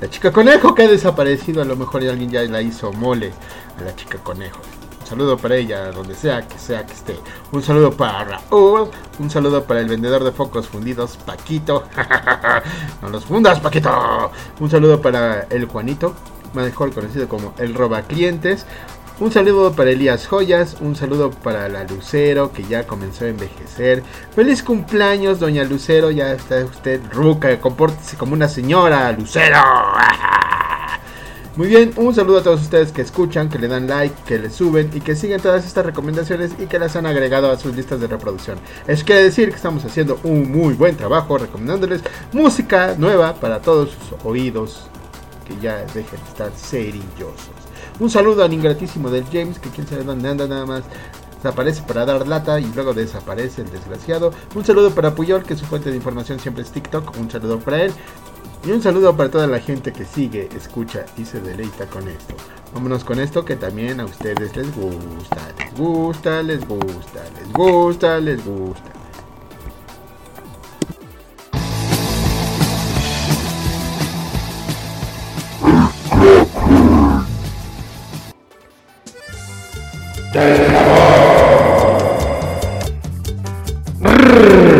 la 0.00 0.08
chica 0.08 0.32
conejo 0.32 0.74
que 0.74 0.84
ha 0.84 0.88
desaparecido, 0.88 1.60
a 1.60 1.66
lo 1.66 1.76
mejor 1.76 2.02
alguien 2.02 2.30
ya 2.30 2.40
la 2.44 2.62
hizo 2.62 2.94
mole 2.94 3.34
a 3.78 3.82
la 3.82 3.94
chica 3.94 4.16
conejo. 4.16 4.62
Un 4.98 5.06
saludo 5.06 5.36
para 5.36 5.56
ella, 5.56 5.92
donde 5.92 6.14
sea 6.14 6.48
que 6.48 6.58
sea 6.58 6.86
que 6.86 6.94
esté. 6.94 7.16
Un 7.52 7.62
saludo 7.62 7.90
para 7.90 8.24
Raúl, 8.24 8.88
un 9.20 9.30
saludo 9.30 9.64
para 9.64 9.80
el 9.80 9.86
vendedor 9.86 10.24
de 10.24 10.32
focos 10.32 10.66
fundidos, 10.66 11.18
Paquito. 11.18 11.84
no 13.02 13.08
los 13.10 13.24
fundas, 13.24 13.60
Paquito. 13.60 14.32
Un 14.58 14.70
saludo 14.70 15.00
para 15.00 15.42
el 15.50 15.66
Juanito, 15.66 16.14
mejor 16.54 16.92
conocido 16.92 17.28
como 17.28 17.54
el 17.58 17.74
roba 17.74 18.02
clientes. 18.02 18.66
Un 19.20 19.30
saludo 19.30 19.72
para 19.72 19.90
Elías 19.90 20.26
Joyas, 20.26 20.78
un 20.80 20.96
saludo 20.96 21.30
para 21.30 21.68
la 21.68 21.84
Lucero 21.84 22.52
que 22.52 22.64
ya 22.64 22.86
comenzó 22.86 23.26
a 23.26 23.28
envejecer. 23.28 24.02
Feliz 24.34 24.62
cumpleaños, 24.62 25.38
doña 25.38 25.62
Lucero, 25.64 26.10
ya 26.10 26.32
está 26.32 26.64
usted 26.64 27.02
ruca, 27.12 27.60
compórtese 27.60 28.16
como 28.16 28.32
una 28.32 28.48
señora, 28.48 29.12
Lucero. 29.12 29.58
Muy 31.56 31.66
bien, 31.66 31.92
un 31.96 32.14
saludo 32.14 32.38
a 32.38 32.42
todos 32.44 32.62
ustedes 32.62 32.92
que 32.92 33.02
escuchan, 33.02 33.48
que 33.48 33.58
le 33.58 33.66
dan 33.66 33.88
like, 33.88 34.14
que 34.24 34.38
le 34.38 34.50
suben 34.50 34.88
y 34.94 35.00
que 35.00 35.16
siguen 35.16 35.40
todas 35.40 35.66
estas 35.66 35.84
recomendaciones 35.84 36.52
y 36.60 36.66
que 36.66 36.78
las 36.78 36.94
han 36.94 37.06
agregado 37.06 37.50
a 37.50 37.58
sus 37.58 37.74
listas 37.74 37.98
de 38.00 38.06
reproducción. 38.06 38.56
Es 38.86 39.02
quiere 39.02 39.24
decir 39.24 39.48
que 39.48 39.56
estamos 39.56 39.84
haciendo 39.84 40.20
un 40.22 40.52
muy 40.52 40.74
buen 40.74 40.96
trabajo 40.96 41.38
recomendándoles 41.38 42.02
música 42.32 42.94
nueva 42.96 43.34
para 43.34 43.60
todos 43.60 43.90
sus 43.90 44.24
oídos 44.24 44.84
que 45.44 45.60
ya 45.60 45.78
dejen 45.92 46.20
de 46.22 46.28
estar 46.28 46.52
cerillosos. 46.52 47.50
Un 47.98 48.10
saludo 48.10 48.44
al 48.44 48.52
ingratísimo 48.52 49.10
del 49.10 49.24
James, 49.24 49.58
que 49.58 49.70
quién 49.70 49.88
sabe 49.88 50.04
dónde 50.04 50.28
anda 50.28 50.46
nada 50.46 50.66
más. 50.66 50.84
Desaparece 51.42 51.82
para 51.82 52.04
dar 52.04 52.28
lata 52.28 52.60
y 52.60 52.70
luego 52.74 52.94
desaparece 52.94 53.62
el 53.62 53.70
desgraciado. 53.72 54.30
Un 54.54 54.64
saludo 54.64 54.94
para 54.94 55.16
Puyol, 55.16 55.42
que 55.42 55.56
su 55.56 55.66
fuente 55.66 55.90
de 55.90 55.96
información 55.96 56.38
siempre 56.38 56.62
es 56.62 56.70
TikTok. 56.70 57.18
Un 57.18 57.28
saludo 57.28 57.58
para 57.58 57.82
él. 57.82 57.92
Y 58.62 58.72
un 58.72 58.82
saludo 58.82 59.16
para 59.16 59.30
toda 59.30 59.46
la 59.46 59.58
gente 59.58 59.90
que 59.92 60.04
sigue, 60.04 60.48
escucha 60.54 61.06
y 61.16 61.24
se 61.24 61.40
deleita 61.40 61.86
con 61.86 62.06
esto. 62.08 62.34
Vámonos 62.74 63.04
con 63.04 63.18
esto 63.18 63.44
que 63.44 63.56
también 63.56 64.00
a 64.00 64.04
ustedes 64.04 64.54
les 64.54 64.74
gusta, 64.76 65.40
les 65.58 65.74
gusta, 65.74 66.42
les 66.42 66.68
gusta, 66.68 67.24
les 67.36 67.52
gusta, 67.52 68.20
les 68.20 68.44
gusta. 68.44 69.00
Tuvo, 84.20 84.79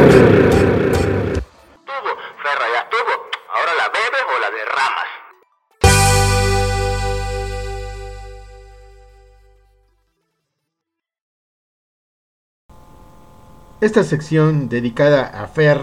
Esta 13.80 14.04
sección 14.04 14.68
dedicada 14.68 15.24
a 15.24 15.46
Fer, 15.46 15.80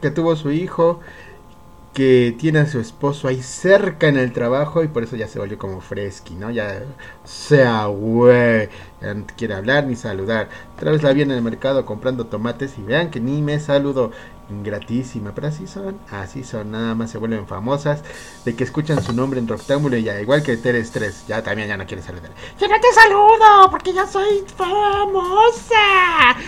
que 0.00 0.10
tuvo 0.10 0.34
su 0.34 0.50
hijo, 0.50 1.00
que 1.98 2.32
tiene 2.38 2.60
a 2.60 2.66
su 2.68 2.78
esposo 2.78 3.26
ahí 3.26 3.42
cerca 3.42 4.06
en 4.06 4.16
el 4.16 4.32
trabajo 4.32 4.84
y 4.84 4.86
por 4.86 5.02
eso 5.02 5.16
ya 5.16 5.26
se 5.26 5.40
volvió 5.40 5.58
como 5.58 5.80
fresqui, 5.80 6.36
¿no? 6.36 6.48
Ya, 6.48 6.84
sea, 7.24 7.86
güey, 7.86 8.68
ya 9.02 9.14
no 9.14 9.26
te 9.26 9.34
quiere 9.34 9.54
hablar 9.54 9.84
ni 9.84 9.96
saludar. 9.96 10.48
Otra 10.76 10.92
vez 10.92 11.02
la 11.02 11.12
vi 11.12 11.22
en 11.22 11.32
el 11.32 11.42
mercado 11.42 11.84
comprando 11.84 12.26
tomates 12.26 12.78
y 12.78 12.82
vean 12.82 13.10
que 13.10 13.18
ni 13.18 13.42
me 13.42 13.58
saludo. 13.58 14.12
Ingratísima, 14.48 15.32
pero 15.34 15.48
así 15.48 15.66
son, 15.66 15.98
así 16.12 16.44
son, 16.44 16.70
nada 16.70 16.94
más 16.94 17.10
se 17.10 17.18
vuelven 17.18 17.48
famosas 17.48 18.04
de 18.44 18.54
que 18.54 18.62
escuchan 18.62 19.02
su 19.02 19.12
nombre 19.12 19.40
en 19.40 19.48
Roctámbulo 19.48 19.96
y 19.96 20.04
ya, 20.04 20.20
igual 20.20 20.44
que 20.44 20.56
Tere 20.56 20.78
Estrés, 20.78 21.26
ya 21.26 21.42
también 21.42 21.68
ya 21.68 21.76
no 21.76 21.84
quiere 21.84 22.02
saludar. 22.02 22.30
Yo 22.60 22.68
no 22.68 22.76
te 22.80 22.92
saludo 22.94 23.70
porque 23.72 23.92
yo 23.92 24.06
soy 24.06 24.44
famosa 24.56 25.74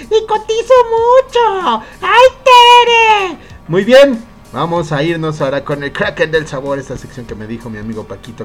y 0.04 0.26
cotizo 0.26 0.74
mucho. 0.90 1.84
¡Ay, 2.00 2.28
Tere! 2.44 3.38
Muy 3.68 3.84
bien, 3.84 4.29
vamos 4.52 4.92
a 4.92 5.02
irnos 5.02 5.40
ahora 5.40 5.64
con 5.64 5.82
el 5.82 5.92
Kraken 5.92 6.30
del 6.30 6.46
Sabor, 6.46 6.78
esta 6.78 6.96
sección 6.96 7.26
que 7.26 7.34
me 7.34 7.46
dijo 7.46 7.70
mi 7.70 7.78
amigo 7.78 8.04
Paquito 8.04 8.44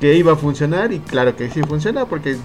que 0.00 0.14
iba 0.14 0.32
a 0.32 0.36
funcionar 0.36 0.92
y 0.92 0.98
claro 0.98 1.36
que 1.36 1.48
sí 1.48 1.62
funciona 1.62 2.06
porque 2.06 2.36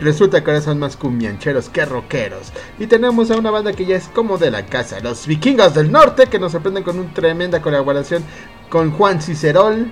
resulta 0.00 0.44
que 0.44 0.50
ahora 0.50 0.62
son 0.62 0.78
más 0.78 0.96
cumbiancheros 0.96 1.70
que 1.70 1.86
rockeros. 1.86 2.52
Y 2.78 2.86
tenemos 2.86 3.30
a 3.30 3.38
una 3.38 3.50
banda 3.50 3.72
que 3.72 3.86
ya 3.86 3.96
es 3.96 4.08
como 4.08 4.36
de 4.36 4.50
la 4.50 4.66
casa, 4.66 5.00
los 5.00 5.26
vikingos 5.26 5.74
del 5.74 5.90
norte 5.90 6.26
que 6.26 6.38
nos 6.38 6.52
sorprenden 6.52 6.82
con 6.82 6.98
una 6.98 7.14
tremenda 7.14 7.62
colaboración 7.62 8.22
con 8.68 8.90
Juan 8.90 9.22
Cicerol. 9.22 9.90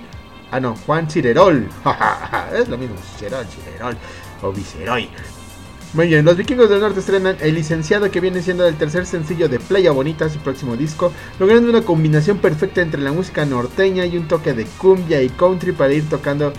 Ah, 0.50 0.60
no, 0.60 0.76
Juan 0.86 1.10
Cicerol. 1.10 1.68
es 2.54 2.68
lo 2.68 2.76
mismo, 2.76 2.96
Cicerol, 2.96 3.46
Cicerol 3.46 3.96
o 4.42 4.52
Viceroy. 4.52 5.08
Muy 5.94 6.08
bien, 6.08 6.22
los 6.22 6.36
vikingos 6.36 6.68
del 6.68 6.80
norte 6.80 7.00
estrenan 7.00 7.38
El 7.40 7.54
licenciado 7.54 8.10
que 8.10 8.20
viene 8.20 8.42
siendo 8.42 8.66
el 8.68 8.76
tercer 8.76 9.06
sencillo 9.06 9.48
de 9.48 9.58
Playa 9.58 9.90
Bonita, 9.90 10.28
su 10.28 10.38
próximo 10.38 10.76
disco, 10.76 11.14
logrando 11.38 11.70
una 11.70 11.80
combinación 11.80 12.38
perfecta 12.38 12.82
entre 12.82 13.00
la 13.00 13.10
música 13.10 13.46
norteña 13.46 14.04
y 14.04 14.18
un 14.18 14.28
toque 14.28 14.52
de 14.52 14.66
cumbia 14.66 15.22
y 15.22 15.30
country 15.30 15.72
para 15.72 15.94
ir 15.94 16.06
tocando 16.06 16.52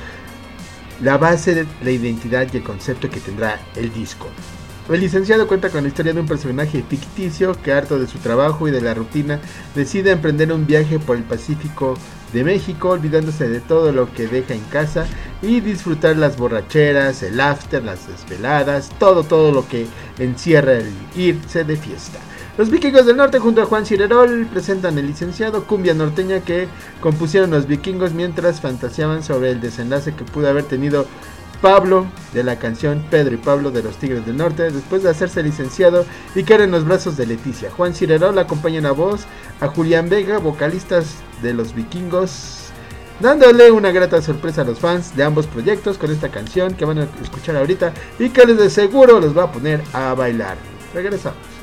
la 1.03 1.17
base 1.19 1.53
de 1.53 1.67
la 1.83 1.91
identidad 1.91 2.47
y 2.51 2.57
el 2.57 2.63
concepto 2.63 3.07
que 3.07 3.19
tendrá 3.19 3.59
el 3.75 3.93
disco. 3.93 4.27
El 4.89 4.99
licenciado 4.99 5.47
cuenta 5.47 5.69
con 5.69 5.83
la 5.83 5.89
historia 5.89 6.13
de 6.13 6.21
un 6.21 6.25
personaje 6.25 6.83
ficticio 6.89 7.53
que 7.61 7.71
harto 7.71 7.99
de 7.99 8.07
su 8.07 8.17
trabajo 8.17 8.67
y 8.67 8.71
de 8.71 8.81
la 8.81 8.95
rutina 8.95 9.39
decide 9.75 10.09
emprender 10.09 10.51
un 10.51 10.65
viaje 10.65 10.97
por 10.97 11.15
el 11.15 11.23
Pacífico 11.23 11.95
de 12.33 12.43
México 12.43 12.89
olvidándose 12.89 13.49
de 13.49 13.59
todo 13.59 13.91
lo 13.91 14.11
que 14.13 14.27
deja 14.27 14.53
en 14.53 14.63
casa 14.65 15.07
y 15.41 15.61
disfrutar 15.61 16.17
las 16.17 16.37
borracheras, 16.37 17.23
el 17.23 17.39
after, 17.39 17.83
las 17.83 18.07
desveladas, 18.07 18.89
todo 18.99 19.23
todo 19.23 19.51
lo 19.51 19.67
que 19.67 19.87
encierra 20.17 20.73
el 20.73 20.91
irse 21.15 21.63
de 21.63 21.77
fiesta. 21.77 22.19
Los 22.57 22.69
vikingos 22.69 23.05
del 23.05 23.15
norte 23.15 23.39
junto 23.39 23.61
a 23.61 23.65
Juan 23.65 23.85
Cirerol 23.85 24.45
presentan 24.51 24.97
el 24.97 25.07
licenciado 25.07 25.63
Cumbia 25.63 25.93
Norteña 25.93 26.41
que 26.41 26.67
compusieron 26.99 27.51
los 27.51 27.67
vikingos 27.67 28.13
mientras 28.13 28.59
fantaseaban 28.59 29.23
sobre 29.23 29.51
el 29.51 29.61
desenlace 29.61 30.13
que 30.13 30.25
pudo 30.25 30.49
haber 30.49 30.65
tenido 30.65 31.05
Pablo 31.61 32.05
de 32.33 32.43
la 32.43 32.57
canción 32.57 33.03
Pedro 33.09 33.35
y 33.35 33.37
Pablo 33.37 33.71
de 33.71 33.83
los 33.83 33.97
Tigres 33.97 34.25
del 34.25 34.37
Norte 34.37 34.71
después 34.71 35.03
de 35.03 35.09
hacerse 35.09 35.43
licenciado 35.43 36.05
y 36.35 36.43
caer 36.43 36.61
en 36.61 36.71
los 36.71 36.85
brazos 36.85 37.17
de 37.17 37.25
Leticia. 37.25 37.71
Juan 37.71 37.93
Cirerol 37.93 38.37
acompaña 38.39 38.77
en 38.77 38.85
la 38.85 38.91
voz 38.91 39.25
a 39.59 39.67
Julián 39.67 40.09
Vega, 40.09 40.37
vocalistas 40.37 41.15
de 41.41 41.53
los 41.53 41.73
vikingos, 41.75 42.69
dándole 43.19 43.71
una 43.71 43.91
grata 43.91 44.21
sorpresa 44.21 44.61
a 44.61 44.65
los 44.65 44.79
fans 44.79 45.15
de 45.15 45.23
ambos 45.23 45.47
proyectos 45.47 45.97
con 45.97 46.11
esta 46.11 46.29
canción 46.29 46.73
que 46.73 46.85
van 46.85 46.99
a 46.99 47.07
escuchar 47.21 47.57
ahorita 47.57 47.93
y 48.17 48.29
que 48.29 48.45
les 48.45 48.57
de 48.57 48.69
seguro 48.69 49.19
los 49.19 49.37
va 49.37 49.43
a 49.43 49.51
poner 49.51 49.81
a 49.93 50.13
bailar. 50.13 50.57
Regresamos. 50.93 51.58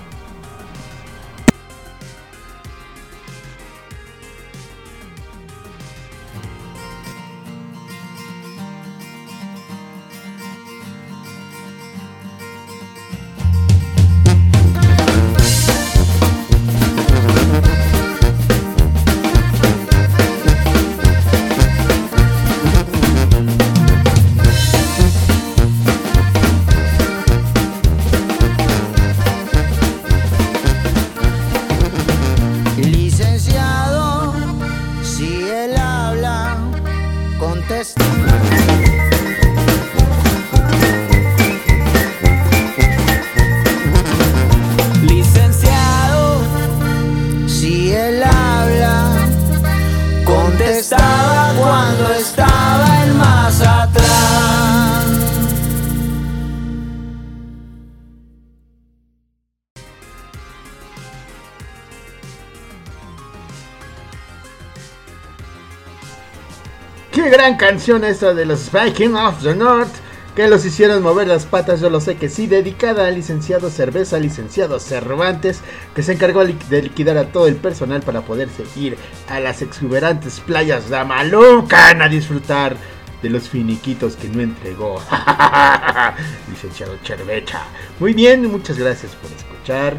Qué 67.17 67.31
gran 67.31 67.57
canción 67.57 68.05
esta 68.05 68.35
de 68.35 68.45
los 68.45 68.71
Viking 68.71 69.15
of 69.15 69.43
the 69.43 69.55
North. 69.55 69.89
Que 70.35 70.49
los 70.49 70.67
hicieron 70.67 71.03
mover 71.03 71.27
las 71.27 71.47
patas, 71.47 71.81
yo 71.81 71.89
lo 71.89 71.99
sé 71.99 72.17
que 72.17 72.29
sí. 72.29 72.47
Dedicada 72.47 73.07
al 73.07 73.15
licenciado 73.15 73.71
Cerveza, 73.71 74.19
licenciado 74.19 74.79
Cervantes. 74.79 75.63
Que 75.95 76.03
se 76.03 76.13
encargó 76.13 76.45
de 76.45 76.83
liquidar 76.83 77.17
a 77.17 77.33
todo 77.33 77.47
el 77.47 77.57
personal 77.57 78.03
para 78.03 78.21
poderse 78.21 78.65
ir 78.77 78.99
a 79.31 79.41
las 79.41 79.63
exuberantes 79.63 80.41
playas 80.41 80.91
de 80.91 80.99
Amalucan 80.99 82.03
a 82.03 82.09
disfrutar 82.11 82.77
de 83.23 83.31
los 83.31 83.49
finiquitos 83.49 84.15
que 84.17 84.29
no 84.29 84.43
entregó. 84.43 85.01
licenciado 86.51 86.99
Cervecha. 87.03 87.63
Muy 87.99 88.13
bien, 88.13 88.45
muchas 88.53 88.79
gracias 88.79 89.13
por 89.13 89.33
escuchar. 89.33 89.97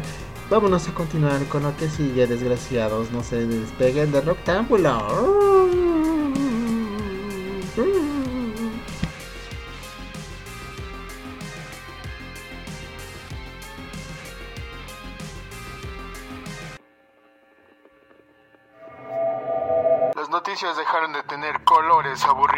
Vámonos 0.48 0.86
a 0.86 0.94
continuar 0.94 1.42
con 1.46 1.64
lo 1.64 1.76
que 1.76 1.88
sigue, 1.88 2.28
desgraciados. 2.28 3.10
No 3.10 3.24
se 3.24 3.44
despeguen 3.44 4.12
de 4.12 4.20
Rectángulo. 4.20 5.77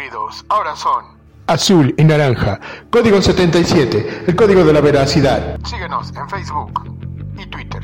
Aburridos. 0.01 0.45
Ahora 0.49 0.75
son. 0.75 1.05
Azul 1.47 1.93
y 1.97 2.03
naranja. 2.03 2.59
Código 2.89 3.21
77. 3.21 4.23
El 4.27 4.35
código 4.35 4.63
de 4.63 4.73
la 4.73 4.81
veracidad. 4.81 5.59
Síguenos 5.65 6.11
en 6.15 6.29
Facebook 6.29 6.97
y 7.37 7.45
Twitter. 7.47 7.81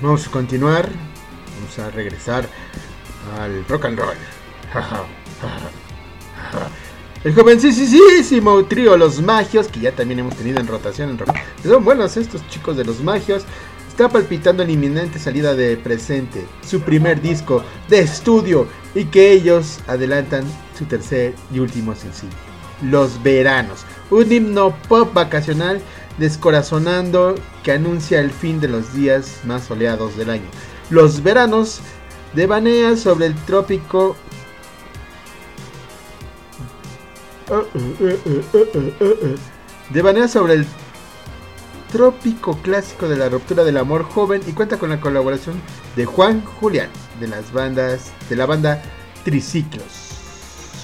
Vamos 0.00 0.26
a 0.26 0.30
continuar. 0.30 0.88
Vamos 1.56 1.78
a 1.78 1.90
regresar 1.90 2.46
al 3.38 3.66
rock 3.68 3.86
and 3.86 3.98
roll. 3.98 4.16
El 7.24 7.34
jovencísimo 7.34 8.62
trío 8.66 8.98
Los 8.98 9.22
Magios, 9.22 9.68
que 9.68 9.80
ya 9.80 9.92
también 9.92 10.20
hemos 10.20 10.36
tenido 10.36 10.60
en 10.60 10.66
rotación 10.66 11.08
en 11.08 11.16
rock. 11.16 11.30
Son 11.62 11.82
buenos 11.82 12.18
estos 12.18 12.46
chicos 12.50 12.76
de 12.76 12.84
Los 12.84 13.00
Magios. 13.00 13.44
Está 13.88 14.10
palpitando 14.10 14.62
la 14.62 14.70
inminente 14.70 15.18
salida 15.18 15.54
de 15.54 15.78
presente, 15.78 16.46
su 16.62 16.82
primer 16.82 17.22
disco 17.22 17.64
de 17.88 18.00
estudio 18.00 18.68
y 18.94 19.06
que 19.06 19.32
ellos 19.32 19.78
adelantan 19.86 20.44
su 20.78 20.84
tercer 20.84 21.34
y 21.50 21.60
último 21.60 21.94
sencillo. 21.94 22.34
Los 22.82 23.22
Veranos, 23.22 23.86
un 24.10 24.30
himno 24.30 24.76
pop 24.86 25.14
vacacional 25.14 25.80
descorazonando 26.18 27.36
que 27.62 27.72
anuncia 27.72 28.20
el 28.20 28.32
fin 28.32 28.60
de 28.60 28.68
los 28.68 28.92
días 28.92 29.40
más 29.44 29.64
soleados 29.64 30.14
del 30.18 30.28
año. 30.28 30.50
Los 30.90 31.22
Veranos 31.22 31.80
devanea 32.34 32.98
sobre 32.98 33.24
el 33.24 33.34
trópico 33.46 34.14
Devanea 39.90 40.28
sobre 40.28 40.54
el 40.54 40.66
trópico 41.92 42.58
clásico 42.62 43.08
de 43.08 43.16
la 43.16 43.28
ruptura 43.28 43.64
del 43.64 43.76
amor 43.76 44.02
joven 44.02 44.42
y 44.46 44.52
cuenta 44.52 44.78
con 44.78 44.90
la 44.90 45.00
colaboración 45.00 45.60
de 45.94 46.06
Juan 46.06 46.44
Julián 46.44 46.88
de 47.20 47.28
las 47.28 47.52
bandas 47.52 48.12
de 48.28 48.36
la 48.36 48.46
banda 48.46 48.82
Triciclos. 49.24 50.10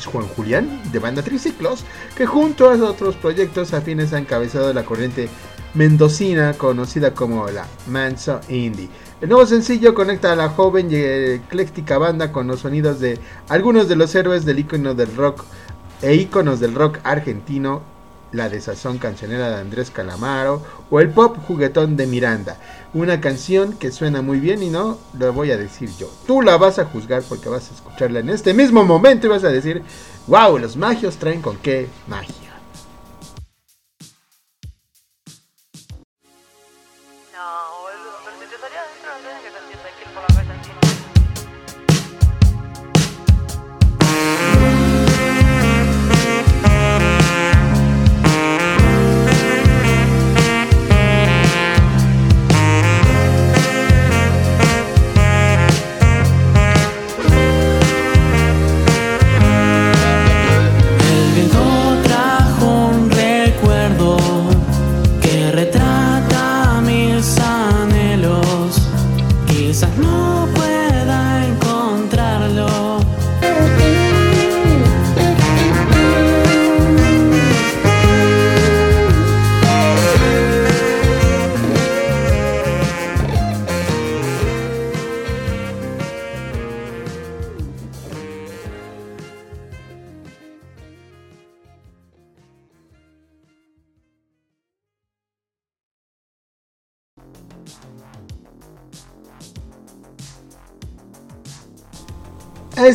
Juan 0.05 0.27
Julián 0.29 0.81
de 0.93 0.99
banda 0.99 1.23
Triciclos, 1.23 1.85
que 2.17 2.27
junto 2.27 2.71
a 2.71 2.75
otros 2.75 3.17
proyectos 3.17 3.75
afines 3.75 4.13
ha 4.13 4.19
encabezado 4.19 4.73
la 4.73 4.85
corriente 4.85 5.29
mendocina 5.75 6.55
conocida 6.55 7.15
como 7.15 7.49
la 7.49 7.67
Manso 7.87 8.41
Indie. 8.49 8.89
El 9.21 9.29
nuevo 9.29 9.47
sencillo 9.47 9.95
conecta 9.95 10.33
a 10.33 10.37
la 10.37 10.49
joven 10.49 10.91
y 10.91 10.97
ecléctica 10.97 11.99
banda 11.99 12.33
con 12.33 12.47
los 12.47 12.61
sonidos 12.61 13.01
de 13.01 13.19
algunos 13.49 13.89
de 13.89 13.97
los 13.97 14.15
héroes 14.15 14.45
del 14.45 14.59
icono 14.61 14.95
del 14.95 15.15
rock 15.17 15.45
e 16.03 16.15
íconos 16.15 16.61
del 16.61 16.75
rock 16.75 16.99
argentino, 17.05 17.83
la 18.33 18.49
desazón 18.49 18.99
cancionera 18.99 19.49
de 19.51 19.61
Andrés 19.61 19.91
Calamaro 19.91 20.63
o 20.91 21.01
el 21.01 21.11
pop 21.11 21.37
juguetón 21.47 21.97
de 21.97 22.07
Miranda. 22.07 22.59
Una 22.95 23.21
canción 23.21 23.73
que 23.73 23.91
suena 23.91 24.23
muy 24.23 24.39
bien 24.39 24.63
y 24.63 24.71
no 24.71 24.99
lo 25.19 25.33
voy 25.33 25.51
a 25.51 25.57
decir 25.57 25.91
yo. 25.99 26.09
Tú 26.27 26.43
la 26.43 26.57
vas 26.57 26.79
a 26.79 26.85
juzgar 26.85 27.23
porque 27.29 27.49
vas 27.49 27.71
a 27.71 27.75
escucharla 27.75 28.21
en 28.21 28.31
este 28.31 28.55
mismo 28.55 28.85
momento 28.85 29.27
y 29.27 29.31
vas 29.31 29.45
a 29.45 29.49
decir, 29.49 29.83
wow, 30.27 30.59
los 30.59 30.77
magios 30.77 31.17
traen 31.17 31.43
con 31.43 31.57
qué 31.57 31.89
magia. 32.07 32.50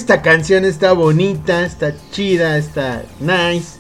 Esta 0.06 0.22
canción 0.22 0.65
está 0.65 0.94
bonita, 0.94 1.65
está 1.65 1.91
chida, 2.12 2.60
está 2.60 3.04
nice. 3.20 3.80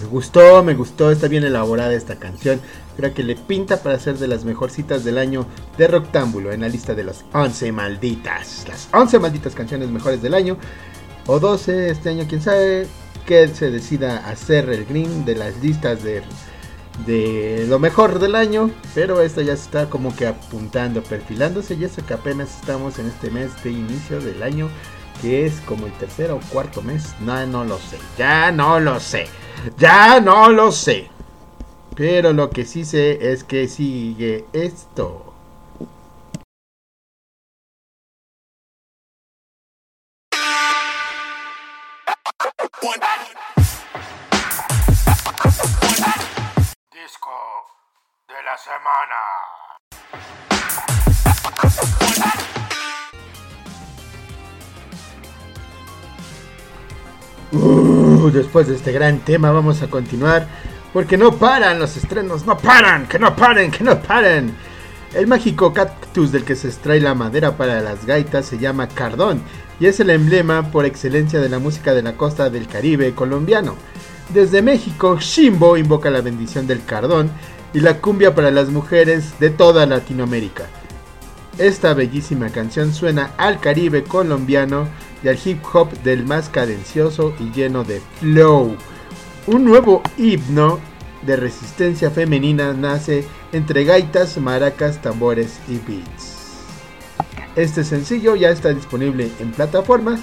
Me 0.00 0.06
gustó, 0.06 0.62
me 0.62 0.72
gustó, 0.72 1.10
está 1.10 1.28
bien 1.28 1.44
elaborada 1.44 1.92
esta 1.92 2.16
canción. 2.16 2.62
Creo 2.96 3.12
que 3.12 3.22
le 3.22 3.36
pinta 3.36 3.82
para 3.82 3.98
ser 3.98 4.16
de 4.16 4.26
las 4.26 4.46
mejorcitas 4.46 5.04
del 5.04 5.18
año 5.18 5.44
de 5.76 5.86
Rectángulo 5.86 6.50
en 6.50 6.62
la 6.62 6.68
lista 6.70 6.94
de 6.94 7.04
las 7.04 7.26
11 7.34 7.72
malditas. 7.72 8.64
Las 8.66 8.88
11 8.90 9.18
malditas 9.18 9.54
canciones 9.54 9.90
mejores 9.90 10.22
del 10.22 10.32
año. 10.32 10.56
O 11.26 11.38
12 11.38 11.90
este 11.90 12.08
año, 12.08 12.24
quién 12.26 12.40
sabe. 12.40 12.86
Que 13.26 13.48
se 13.48 13.70
decida 13.70 14.26
hacer 14.30 14.70
el 14.70 14.86
green 14.86 15.26
de 15.26 15.34
las 15.34 15.58
listas 15.62 16.02
de, 16.02 16.22
de 17.04 17.66
lo 17.68 17.78
mejor 17.78 18.18
del 18.18 18.34
año. 18.34 18.70
Pero 18.94 19.20
esta 19.20 19.42
ya 19.42 19.52
está 19.52 19.90
como 19.90 20.16
que 20.16 20.26
apuntando, 20.26 21.02
perfilándose. 21.02 21.74
Y 21.74 21.84
eso 21.84 22.02
que 22.06 22.14
apenas 22.14 22.60
estamos 22.60 22.98
en 22.98 23.08
este 23.08 23.30
mes 23.30 23.50
de 23.62 23.72
inicio 23.72 24.18
del 24.18 24.42
año. 24.42 24.70
Que 25.22 25.46
es 25.46 25.60
como 25.60 25.86
el 25.86 25.92
tercer 25.92 26.32
o 26.32 26.40
cuarto 26.52 26.82
mes. 26.82 27.14
No, 27.20 27.46
no 27.46 27.64
lo 27.64 27.78
sé. 27.78 27.96
Ya 28.18 28.50
no 28.50 28.80
lo 28.80 28.98
sé. 28.98 29.28
Ya 29.78 30.18
no 30.18 30.50
lo 30.50 30.72
sé. 30.72 31.08
Pero 31.94 32.32
lo 32.32 32.50
que 32.50 32.64
sí 32.64 32.84
sé 32.84 33.30
es 33.30 33.44
que 33.44 33.68
sigue 33.68 34.46
esto. 34.52 35.32
Disco 46.90 47.30
de 48.26 48.42
la 48.42 48.58
semana. 48.58 49.51
Uh, 58.22 58.30
después 58.30 58.68
de 58.68 58.76
este 58.76 58.92
gran 58.92 59.18
tema 59.18 59.50
vamos 59.50 59.82
a 59.82 59.88
continuar 59.88 60.46
porque 60.92 61.18
no 61.18 61.32
paran 61.38 61.80
los 61.80 61.96
estrenos, 61.96 62.46
no 62.46 62.56
paran, 62.56 63.08
que 63.08 63.18
no 63.18 63.34
paren, 63.34 63.72
que 63.72 63.82
no 63.82 64.00
paren. 64.00 64.54
El 65.12 65.26
mágico 65.26 65.72
cactus 65.72 66.30
del 66.30 66.44
que 66.44 66.54
se 66.54 66.68
extrae 66.68 67.00
la 67.00 67.16
madera 67.16 67.56
para 67.56 67.80
las 67.80 68.06
gaitas 68.06 68.46
se 68.46 68.58
llama 68.58 68.86
cardón 68.86 69.42
y 69.80 69.86
es 69.86 69.98
el 69.98 70.10
emblema 70.10 70.70
por 70.70 70.86
excelencia 70.86 71.40
de 71.40 71.48
la 71.48 71.58
música 71.58 71.94
de 71.94 72.02
la 72.02 72.12
costa 72.12 72.48
del 72.48 72.68
Caribe 72.68 73.12
colombiano. 73.12 73.74
Desde 74.32 74.62
México, 74.62 75.18
Shimbo 75.18 75.76
invoca 75.76 76.08
la 76.08 76.20
bendición 76.20 76.68
del 76.68 76.84
cardón 76.84 77.28
y 77.74 77.80
la 77.80 77.98
cumbia 77.98 78.36
para 78.36 78.52
las 78.52 78.68
mujeres 78.68 79.40
de 79.40 79.50
toda 79.50 79.84
Latinoamérica. 79.84 80.68
Esta 81.58 81.92
bellísima 81.92 82.48
canción 82.48 82.94
suena 82.94 83.32
al 83.36 83.60
Caribe 83.60 84.04
colombiano 84.04 84.88
y 85.22 85.28
al 85.28 85.38
hip 85.44 85.62
hop 85.72 85.92
del 86.02 86.24
más 86.24 86.48
cadencioso 86.48 87.34
y 87.38 87.50
lleno 87.50 87.84
de 87.84 88.00
flow. 88.20 88.74
Un 89.46 89.64
nuevo 89.64 90.02
himno 90.16 90.80
de 91.20 91.36
resistencia 91.36 92.10
femenina 92.10 92.72
nace 92.72 93.26
entre 93.52 93.84
gaitas, 93.84 94.38
maracas, 94.38 95.02
tambores 95.02 95.60
y 95.68 95.78
beats. 95.78 96.38
Este 97.54 97.84
sencillo 97.84 98.34
ya 98.34 98.48
está 98.48 98.70
disponible 98.70 99.30
en 99.38 99.52
plataformas, 99.52 100.20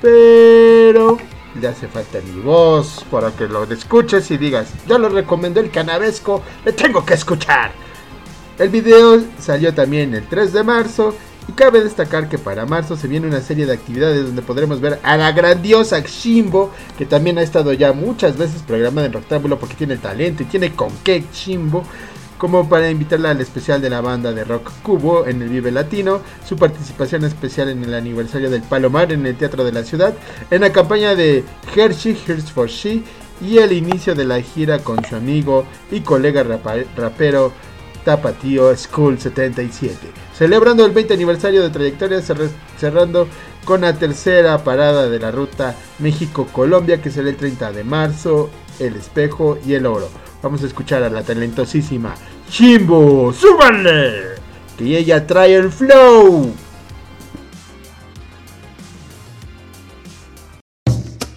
pero 0.00 1.18
le 1.60 1.68
hace 1.68 1.88
falta 1.88 2.20
mi 2.20 2.40
voz 2.40 3.04
para 3.10 3.32
que 3.32 3.48
lo 3.48 3.64
escuches 3.64 4.30
y 4.30 4.38
digas, 4.38 4.68
yo 4.86 4.96
lo 4.98 5.08
recomendó 5.08 5.58
el 5.60 5.72
canavesco, 5.72 6.42
le 6.64 6.72
tengo 6.72 7.04
que 7.04 7.14
escuchar. 7.14 7.72
El 8.58 8.70
video 8.70 9.22
salió 9.38 9.74
también 9.74 10.14
el 10.14 10.26
3 10.26 10.54
de 10.54 10.62
marzo 10.62 11.14
y 11.46 11.52
cabe 11.52 11.84
destacar 11.84 12.30
que 12.30 12.38
para 12.38 12.64
marzo 12.64 12.96
se 12.96 13.06
viene 13.06 13.26
una 13.26 13.42
serie 13.42 13.66
de 13.66 13.74
actividades 13.74 14.24
donde 14.24 14.40
podremos 14.40 14.80
ver 14.80 14.98
a 15.02 15.18
la 15.18 15.32
grandiosa 15.32 16.00
Shimbo, 16.00 16.72
que 16.96 17.04
también 17.04 17.36
ha 17.36 17.42
estado 17.42 17.74
ya 17.74 17.92
muchas 17.92 18.38
veces 18.38 18.62
programada 18.62 19.08
en 19.08 19.12
Rectángulo 19.12 19.58
porque 19.58 19.74
tiene 19.74 19.98
talento 19.98 20.42
y 20.42 20.46
tiene 20.46 20.72
con 20.72 20.88
qué 21.04 21.22
Shimbo, 21.34 21.84
como 22.38 22.66
para 22.66 22.90
invitarla 22.90 23.30
al 23.30 23.42
especial 23.42 23.82
de 23.82 23.90
la 23.90 24.00
banda 24.00 24.32
de 24.32 24.44
rock 24.44 24.70
Cubo 24.82 25.26
en 25.26 25.42
el 25.42 25.50
Vive 25.50 25.70
Latino, 25.70 26.20
su 26.46 26.56
participación 26.56 27.24
especial 27.24 27.68
en 27.68 27.84
el 27.84 27.92
aniversario 27.92 28.48
del 28.48 28.62
Palomar 28.62 29.12
en 29.12 29.26
el 29.26 29.36
Teatro 29.36 29.64
de 29.64 29.72
la 29.72 29.84
Ciudad, 29.84 30.14
en 30.50 30.62
la 30.62 30.72
campaña 30.72 31.14
de 31.14 31.44
Hershey 31.74 32.18
Here's 32.26 32.50
for 32.50 32.68
She 32.68 33.02
y 33.42 33.58
el 33.58 33.72
inicio 33.72 34.14
de 34.14 34.24
la 34.24 34.40
gira 34.40 34.78
con 34.78 35.04
su 35.04 35.14
amigo 35.14 35.66
y 35.90 36.00
colega 36.00 36.42
rapero 36.96 37.52
Tapatío 38.06 38.74
School 38.76 39.18
77. 39.18 39.98
Celebrando 40.32 40.86
el 40.86 40.92
20 40.92 41.12
aniversario 41.14 41.60
de 41.60 41.70
trayectoria, 41.70 42.22
cerrando 42.78 43.26
con 43.64 43.80
la 43.80 43.94
tercera 43.98 44.62
parada 44.62 45.08
de 45.08 45.18
la 45.18 45.32
ruta 45.32 45.74
México-Colombia, 45.98 47.02
que 47.02 47.10
será 47.10 47.28
el 47.28 47.36
30 47.36 47.72
de 47.72 47.82
marzo, 47.82 48.48
El 48.78 48.94
Espejo 48.94 49.58
y 49.66 49.74
El 49.74 49.86
Oro. 49.86 50.08
Vamos 50.40 50.62
a 50.62 50.66
escuchar 50.66 51.02
a 51.02 51.10
la 51.10 51.24
talentosísima 51.24 52.14
Chimbo, 52.48 53.32
¡súbanle! 53.32 54.36
Que 54.78 54.98
ella 54.98 55.26
trae 55.26 55.56
el 55.56 55.72
flow. 55.72 56.54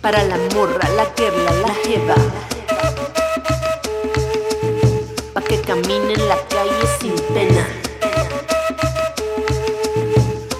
Para 0.01 0.23
la 0.23 0.37
morra, 0.53 0.87
la 0.95 1.11
querla, 1.15 1.51
la 1.51 1.73
jeva. 1.73 2.15
Camine 5.69 6.13
en 6.15 6.27
la 6.27 6.35
calle 6.47 6.87
sin 6.99 7.13
pena. 7.31 7.63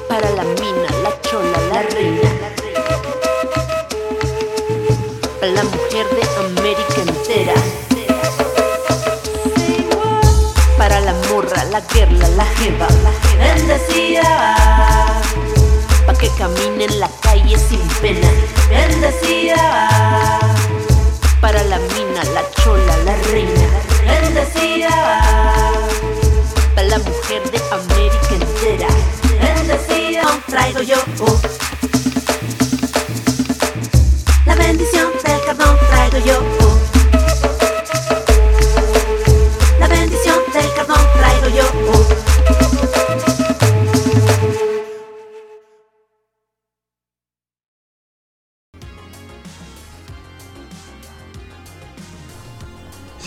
Para 0.07 0.29
la 0.29 0.43
mina, 0.43 0.89
la 1.01 1.19
chola, 1.21 1.59
la 1.73 1.81
reina. 1.81 2.29
Para 5.39 5.51
la 5.51 5.63
mujer 5.63 6.05
de 6.11 6.21
América 6.45 7.01
entera. 7.07 7.55
Para 10.77 10.99
la 10.99 11.13
morra, 11.31 11.63
la 11.71 11.81
querla, 11.87 12.27
la 12.37 12.45
jeva. 12.57 12.87
Bendecida. 13.39 14.45
Pa' 16.05 16.13
que 16.13 16.29
camine 16.37 16.85
en 16.85 16.99
la 16.99 17.09
calle 17.23 17.57
sin 17.57 17.81
pena. 17.99 18.29
Bendecida. 18.69 20.08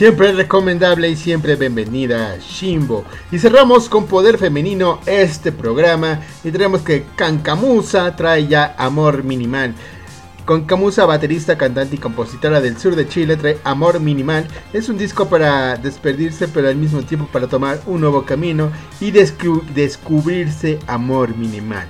Siempre 0.03 0.33
recomendable 0.33 1.09
y 1.11 1.15
siempre 1.15 1.55
bienvenida 1.55 2.37
Shimbo. 2.41 3.05
Y 3.31 3.39
cerramos 3.39 3.89
con 3.89 4.09
Poder 4.09 4.37
Femenino 4.37 4.99
este 5.07 5.53
programa 5.53 6.19
y 6.43 6.51
tenemos 6.51 6.81
que 6.81 7.05
Cancamusa 7.15 8.17
trae 8.17 8.49
ya 8.49 8.75
Amor 8.79 9.23
Minimal. 9.23 9.77
Concamusa, 10.45 11.07
baterista, 11.07 11.57
cantante 11.57 11.95
y 11.95 11.99
compositora 12.01 12.61
del 12.61 12.79
sur 12.79 12.97
de 12.97 13.07
Chile, 13.07 13.37
trae 13.37 13.59
Amor 13.63 14.01
Minimal. 14.01 14.49
Es 14.73 14.89
un 14.89 14.99
disco 14.99 15.29
para 15.29 15.77
despedirse, 15.77 16.49
pero 16.49 16.67
al 16.69 16.75
mismo 16.75 17.03
tiempo 17.03 17.29
para 17.33 17.47
tomar 17.47 17.81
un 17.87 18.01
nuevo 18.01 18.25
camino 18.25 18.73
y 19.01 19.13
descu- 19.13 19.63
descubrirse 19.67 20.81
amor 20.89 21.37
minimal. 21.37 21.87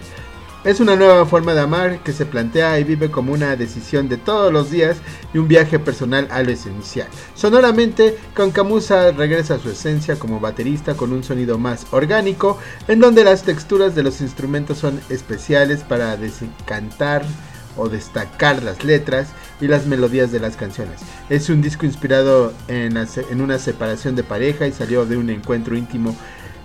Es 0.64 0.78
una 0.78 0.94
nueva 0.94 1.26
forma 1.26 1.54
de 1.54 1.60
amar 1.60 1.98
que 2.04 2.12
se 2.12 2.24
plantea 2.24 2.78
y 2.78 2.84
vive 2.84 3.10
como 3.10 3.32
una 3.32 3.56
decisión 3.56 4.08
de 4.08 4.16
todos 4.16 4.52
los 4.52 4.70
días 4.70 4.98
y 5.34 5.38
un 5.38 5.48
viaje 5.48 5.80
personal 5.80 6.28
a 6.30 6.40
lo 6.44 6.52
esencial. 6.52 7.08
Sonoramente, 7.34 8.16
Concamusa 8.36 9.10
regresa 9.10 9.54
a 9.54 9.58
su 9.58 9.70
esencia 9.70 10.20
como 10.20 10.38
baterista 10.38 10.94
con 10.94 11.12
un 11.12 11.24
sonido 11.24 11.58
más 11.58 11.86
orgánico, 11.90 12.58
en 12.86 13.00
donde 13.00 13.24
las 13.24 13.42
texturas 13.42 13.96
de 13.96 14.04
los 14.04 14.20
instrumentos 14.20 14.78
son 14.78 15.00
especiales 15.08 15.80
para 15.80 16.16
desencantar 16.16 17.24
o 17.76 17.88
destacar 17.88 18.62
las 18.62 18.84
letras 18.84 19.30
y 19.60 19.66
las 19.66 19.86
melodías 19.86 20.30
de 20.30 20.38
las 20.38 20.56
canciones. 20.56 21.00
Es 21.28 21.48
un 21.48 21.60
disco 21.60 21.86
inspirado 21.86 22.52
en 22.68 23.40
una 23.40 23.58
separación 23.58 24.14
de 24.14 24.22
pareja 24.22 24.68
y 24.68 24.72
salió 24.72 25.06
de 25.06 25.16
un 25.16 25.28
encuentro 25.28 25.76
íntimo 25.76 26.16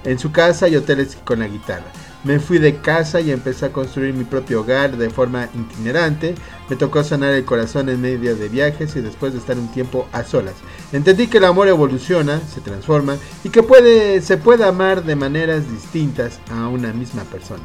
en 0.04 0.20
su 0.20 0.32
casa 0.32 0.68
y 0.68 0.76
hoteles 0.76 1.18
con 1.24 1.40
la 1.40 1.48
guitarra. 1.48 1.92
Me 2.28 2.40
fui 2.40 2.58
de 2.58 2.76
casa 2.76 3.22
y 3.22 3.32
empecé 3.32 3.68
a 3.68 3.72
construir 3.72 4.14
mi 4.14 4.26
propio 4.26 4.60
hogar 4.60 4.98
de 4.98 5.10
forma 5.10 5.48
itinerante. 5.56 6.36
Me 6.70 6.76
tocó 6.76 7.02
sanar 7.02 7.34
el 7.34 7.46
corazón 7.46 7.88
en 7.88 8.02
medio 8.02 8.36
de 8.36 8.50
viajes 8.50 8.98
y 8.98 9.02
después 9.02 9.32
de 9.32 9.40
estar 9.40 9.58
un 9.58 9.72
tiempo 9.72 10.10
a 10.12 10.26
solas. 10.26 10.56
Entendí 10.92 11.28
que 11.28 11.38
el 11.38 11.46
amor 11.46 11.70
evoluciona, 11.70 12.42
se 12.42 12.60
transforma 12.60 13.16
y 13.46 13.50
que 13.50 13.64
puede, 13.64 14.20
se 14.20 14.36
puede 14.36 14.66
amar 14.66 15.06
de 15.06 15.16
maneras 15.16 15.72
distintas 15.72 16.42
a 16.52 16.68
una 16.68 16.92
misma 16.92 17.24
persona. 17.24 17.64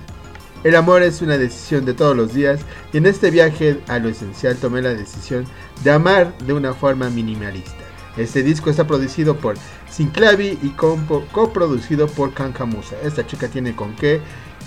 El 0.62 0.76
amor 0.76 1.02
es 1.02 1.22
una 1.22 1.38
decisión 1.38 1.84
de 1.84 1.94
todos 1.94 2.16
los 2.16 2.32
días 2.32 2.60
y 2.92 2.98
en 2.98 3.06
este 3.06 3.32
viaje 3.32 3.80
a 3.88 3.98
lo 3.98 4.10
esencial 4.10 4.56
tomé 4.58 4.80
la 4.80 4.94
decisión 4.94 5.44
de 5.82 5.90
amar 5.90 6.38
de 6.38 6.52
una 6.52 6.72
forma 6.72 7.10
minimalista. 7.10 7.82
Este 8.16 8.42
disco 8.42 8.70
está 8.70 8.86
producido 8.86 9.36
por 9.36 9.56
Sinclavi 9.90 10.58
y 10.62 10.68
coproducido 11.32 12.06
por 12.08 12.34
Kankamusa. 12.34 12.94
Esta 13.02 13.26
chica 13.26 13.48
tiene 13.48 13.74
con 13.74 13.96
qué 13.96 14.20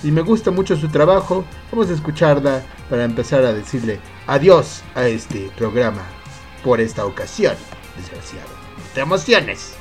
y 0.04 0.12
me 0.12 0.22
gusta 0.22 0.52
mucho 0.52 0.76
su 0.76 0.90
trabajo. 0.90 1.46
Vamos 1.72 1.90
a 1.90 1.94
escucharla 1.94 2.62
para 2.90 3.04
empezar 3.04 3.44
a 3.44 3.54
decirle 3.54 4.00
adiós 4.28 4.84
a 4.96 5.08
este 5.08 5.50
programa 5.58 6.04
por 6.64 6.82
esta 6.82 7.06
ocasión. 7.06 7.56
Desgraciado. 7.98 8.50
Te 8.94 9.02
emociones. 9.02 9.76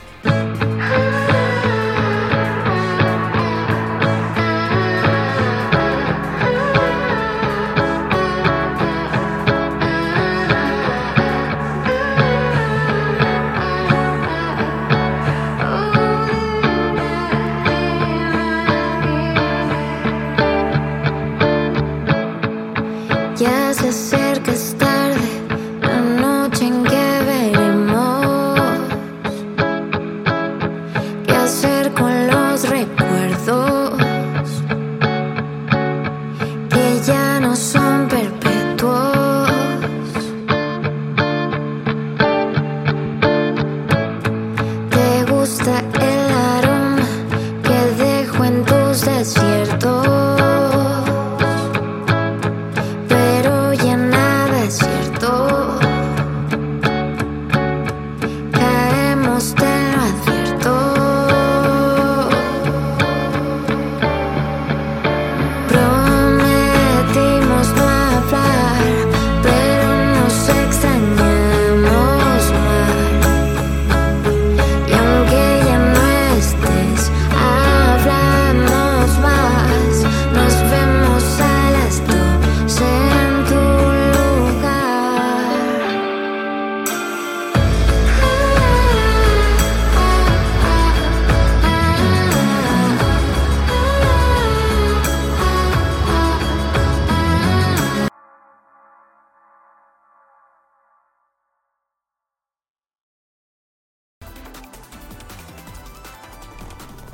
Dejo 48.94 49.10
en 49.10 49.43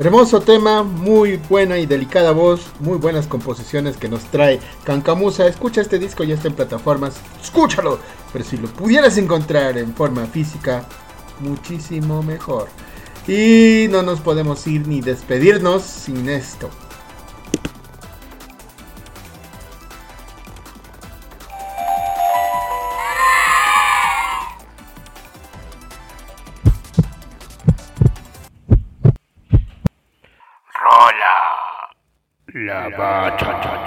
Hermoso 0.00 0.40
tema, 0.40 0.82
muy 0.82 1.36
buena 1.50 1.78
y 1.78 1.84
delicada 1.84 2.32
voz, 2.32 2.62
muy 2.80 2.96
buenas 2.96 3.26
composiciones 3.26 3.98
que 3.98 4.08
nos 4.08 4.22
trae 4.30 4.58
Cancamusa. 4.84 5.46
Escucha 5.46 5.82
este 5.82 5.98
disco, 5.98 6.24
ya 6.24 6.36
está 6.36 6.48
en 6.48 6.54
plataformas, 6.54 7.20
escúchalo. 7.42 7.98
Pero 8.32 8.42
si 8.42 8.56
lo 8.56 8.68
pudieras 8.68 9.18
encontrar 9.18 9.76
en 9.76 9.94
forma 9.94 10.24
física, 10.24 10.86
muchísimo 11.40 12.22
mejor. 12.22 12.68
Y 13.28 13.88
no 13.90 14.02
nos 14.02 14.20
podemos 14.20 14.66
ir 14.66 14.88
ni 14.88 15.02
despedirnos 15.02 15.82
sin 15.82 16.30
esto. 16.30 16.70
La 32.62 32.90
bachata. 32.90 33.80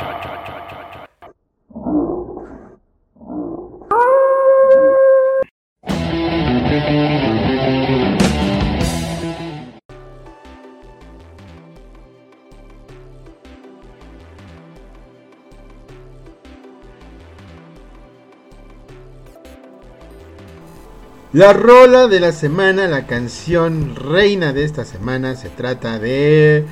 La 21.34 21.51
rola 21.51 22.07
de 22.07 22.19
la 22.19 22.32
semana, 22.32 22.88
la 22.88 23.07
canción 23.07 23.95
reina 23.95 24.53
de 24.53 24.63
esta 24.65 24.86
semana, 24.86 25.36
se 25.36 25.49
trata 25.49 25.97
de. 25.97 26.63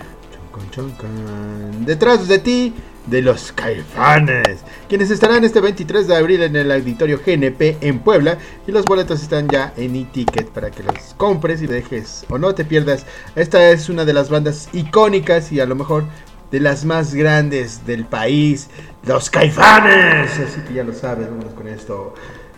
Chon, 0.72 0.95
chon, 0.97 1.86
Detrás 1.86 2.28
de 2.28 2.39
ti, 2.39 2.74
de 3.08 3.22
los 3.22 3.52
Caifanes, 3.52 4.60
quienes 4.88 5.10
estarán 5.10 5.43
este 5.43 5.60
23 5.60 6.08
de 6.08 6.16
abril 6.16 6.43
en 6.43 6.56
el 6.56 6.72
auditorio 6.72 7.20
GNP 7.26 7.78
en 7.82 7.99
Puebla. 7.99 8.38
Y 8.68 8.72
los 8.72 8.86
boletos 8.86 9.22
están 9.22 9.47
ya 9.47 9.74
en 9.78 9.95
e-ticket 9.95 10.49
para 10.49 10.70
que 10.72 10.84
los 10.84 11.14
compres 11.16 11.62
y 11.62 11.68
dejes 11.68 12.26
o 12.30 12.38
no 12.38 12.54
te 12.54 12.66
pierdas. 12.66 13.06
Esta 13.36 13.70
es 13.70 13.89
una 13.89 14.06
de 14.06 14.14
las 14.14 14.30
bandas 14.30 14.70
icónicas 14.74 15.52
y 15.52 15.60
a 15.60 15.66
lo 15.66 15.76
mejor 15.76 16.06
de 16.52 16.60
las 16.60 16.84
más 16.84 17.16
grandes 17.16 17.86
del 17.86 18.06
país, 18.06 18.70
los 19.06 19.30
Caifanes. 19.30 20.32
Así 20.38 20.62
que 20.68 20.74
ya 20.74 20.84
lo 20.84 20.93
sabes, 20.93 21.30
vámonos 21.30 21.54
con 21.54 21.68
esto. 21.68 22.14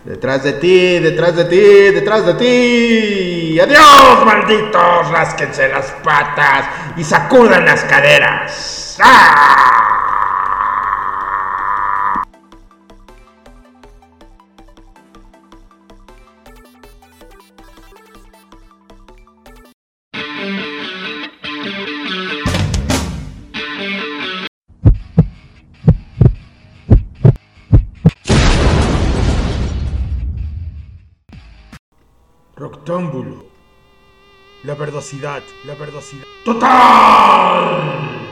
Detrás 0.05 0.43
de 0.43 0.53
ti, 0.53 0.99
detrás 0.99 1.33
de 1.33 1.45
ti, 1.45 1.61
detrás 1.95 2.25
de 2.25 2.33
ti. 2.33 3.57
Adiós, 3.57 4.25
malditos. 4.25 5.09
Rásquense 5.09 5.69
las 5.69 5.85
patas 6.03 6.65
y 6.97 7.03
sacudan 7.05 7.63
las 7.63 7.85
caderas. 7.85 8.97
¡Ah! 9.01 9.82
Roctámbulo. 32.55 33.45
La 34.63 34.75
verdosidad, 34.75 35.41
la 35.65 35.73
verdosidad. 35.73 36.25
¡Total! 36.45 38.22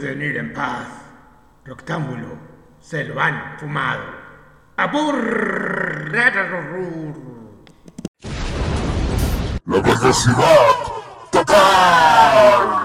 Pueden 0.00 0.22
ir 0.22 0.38
en 0.38 0.54
paz. 0.54 0.86
Roctámbulo. 1.66 2.38
Se 2.80 3.04
lo 3.04 3.20
han 3.20 3.58
fumado. 3.58 4.02
¡Abur! 4.78 6.10
La 9.66 9.82
verdosidad 9.82 10.68
total. 11.30 12.80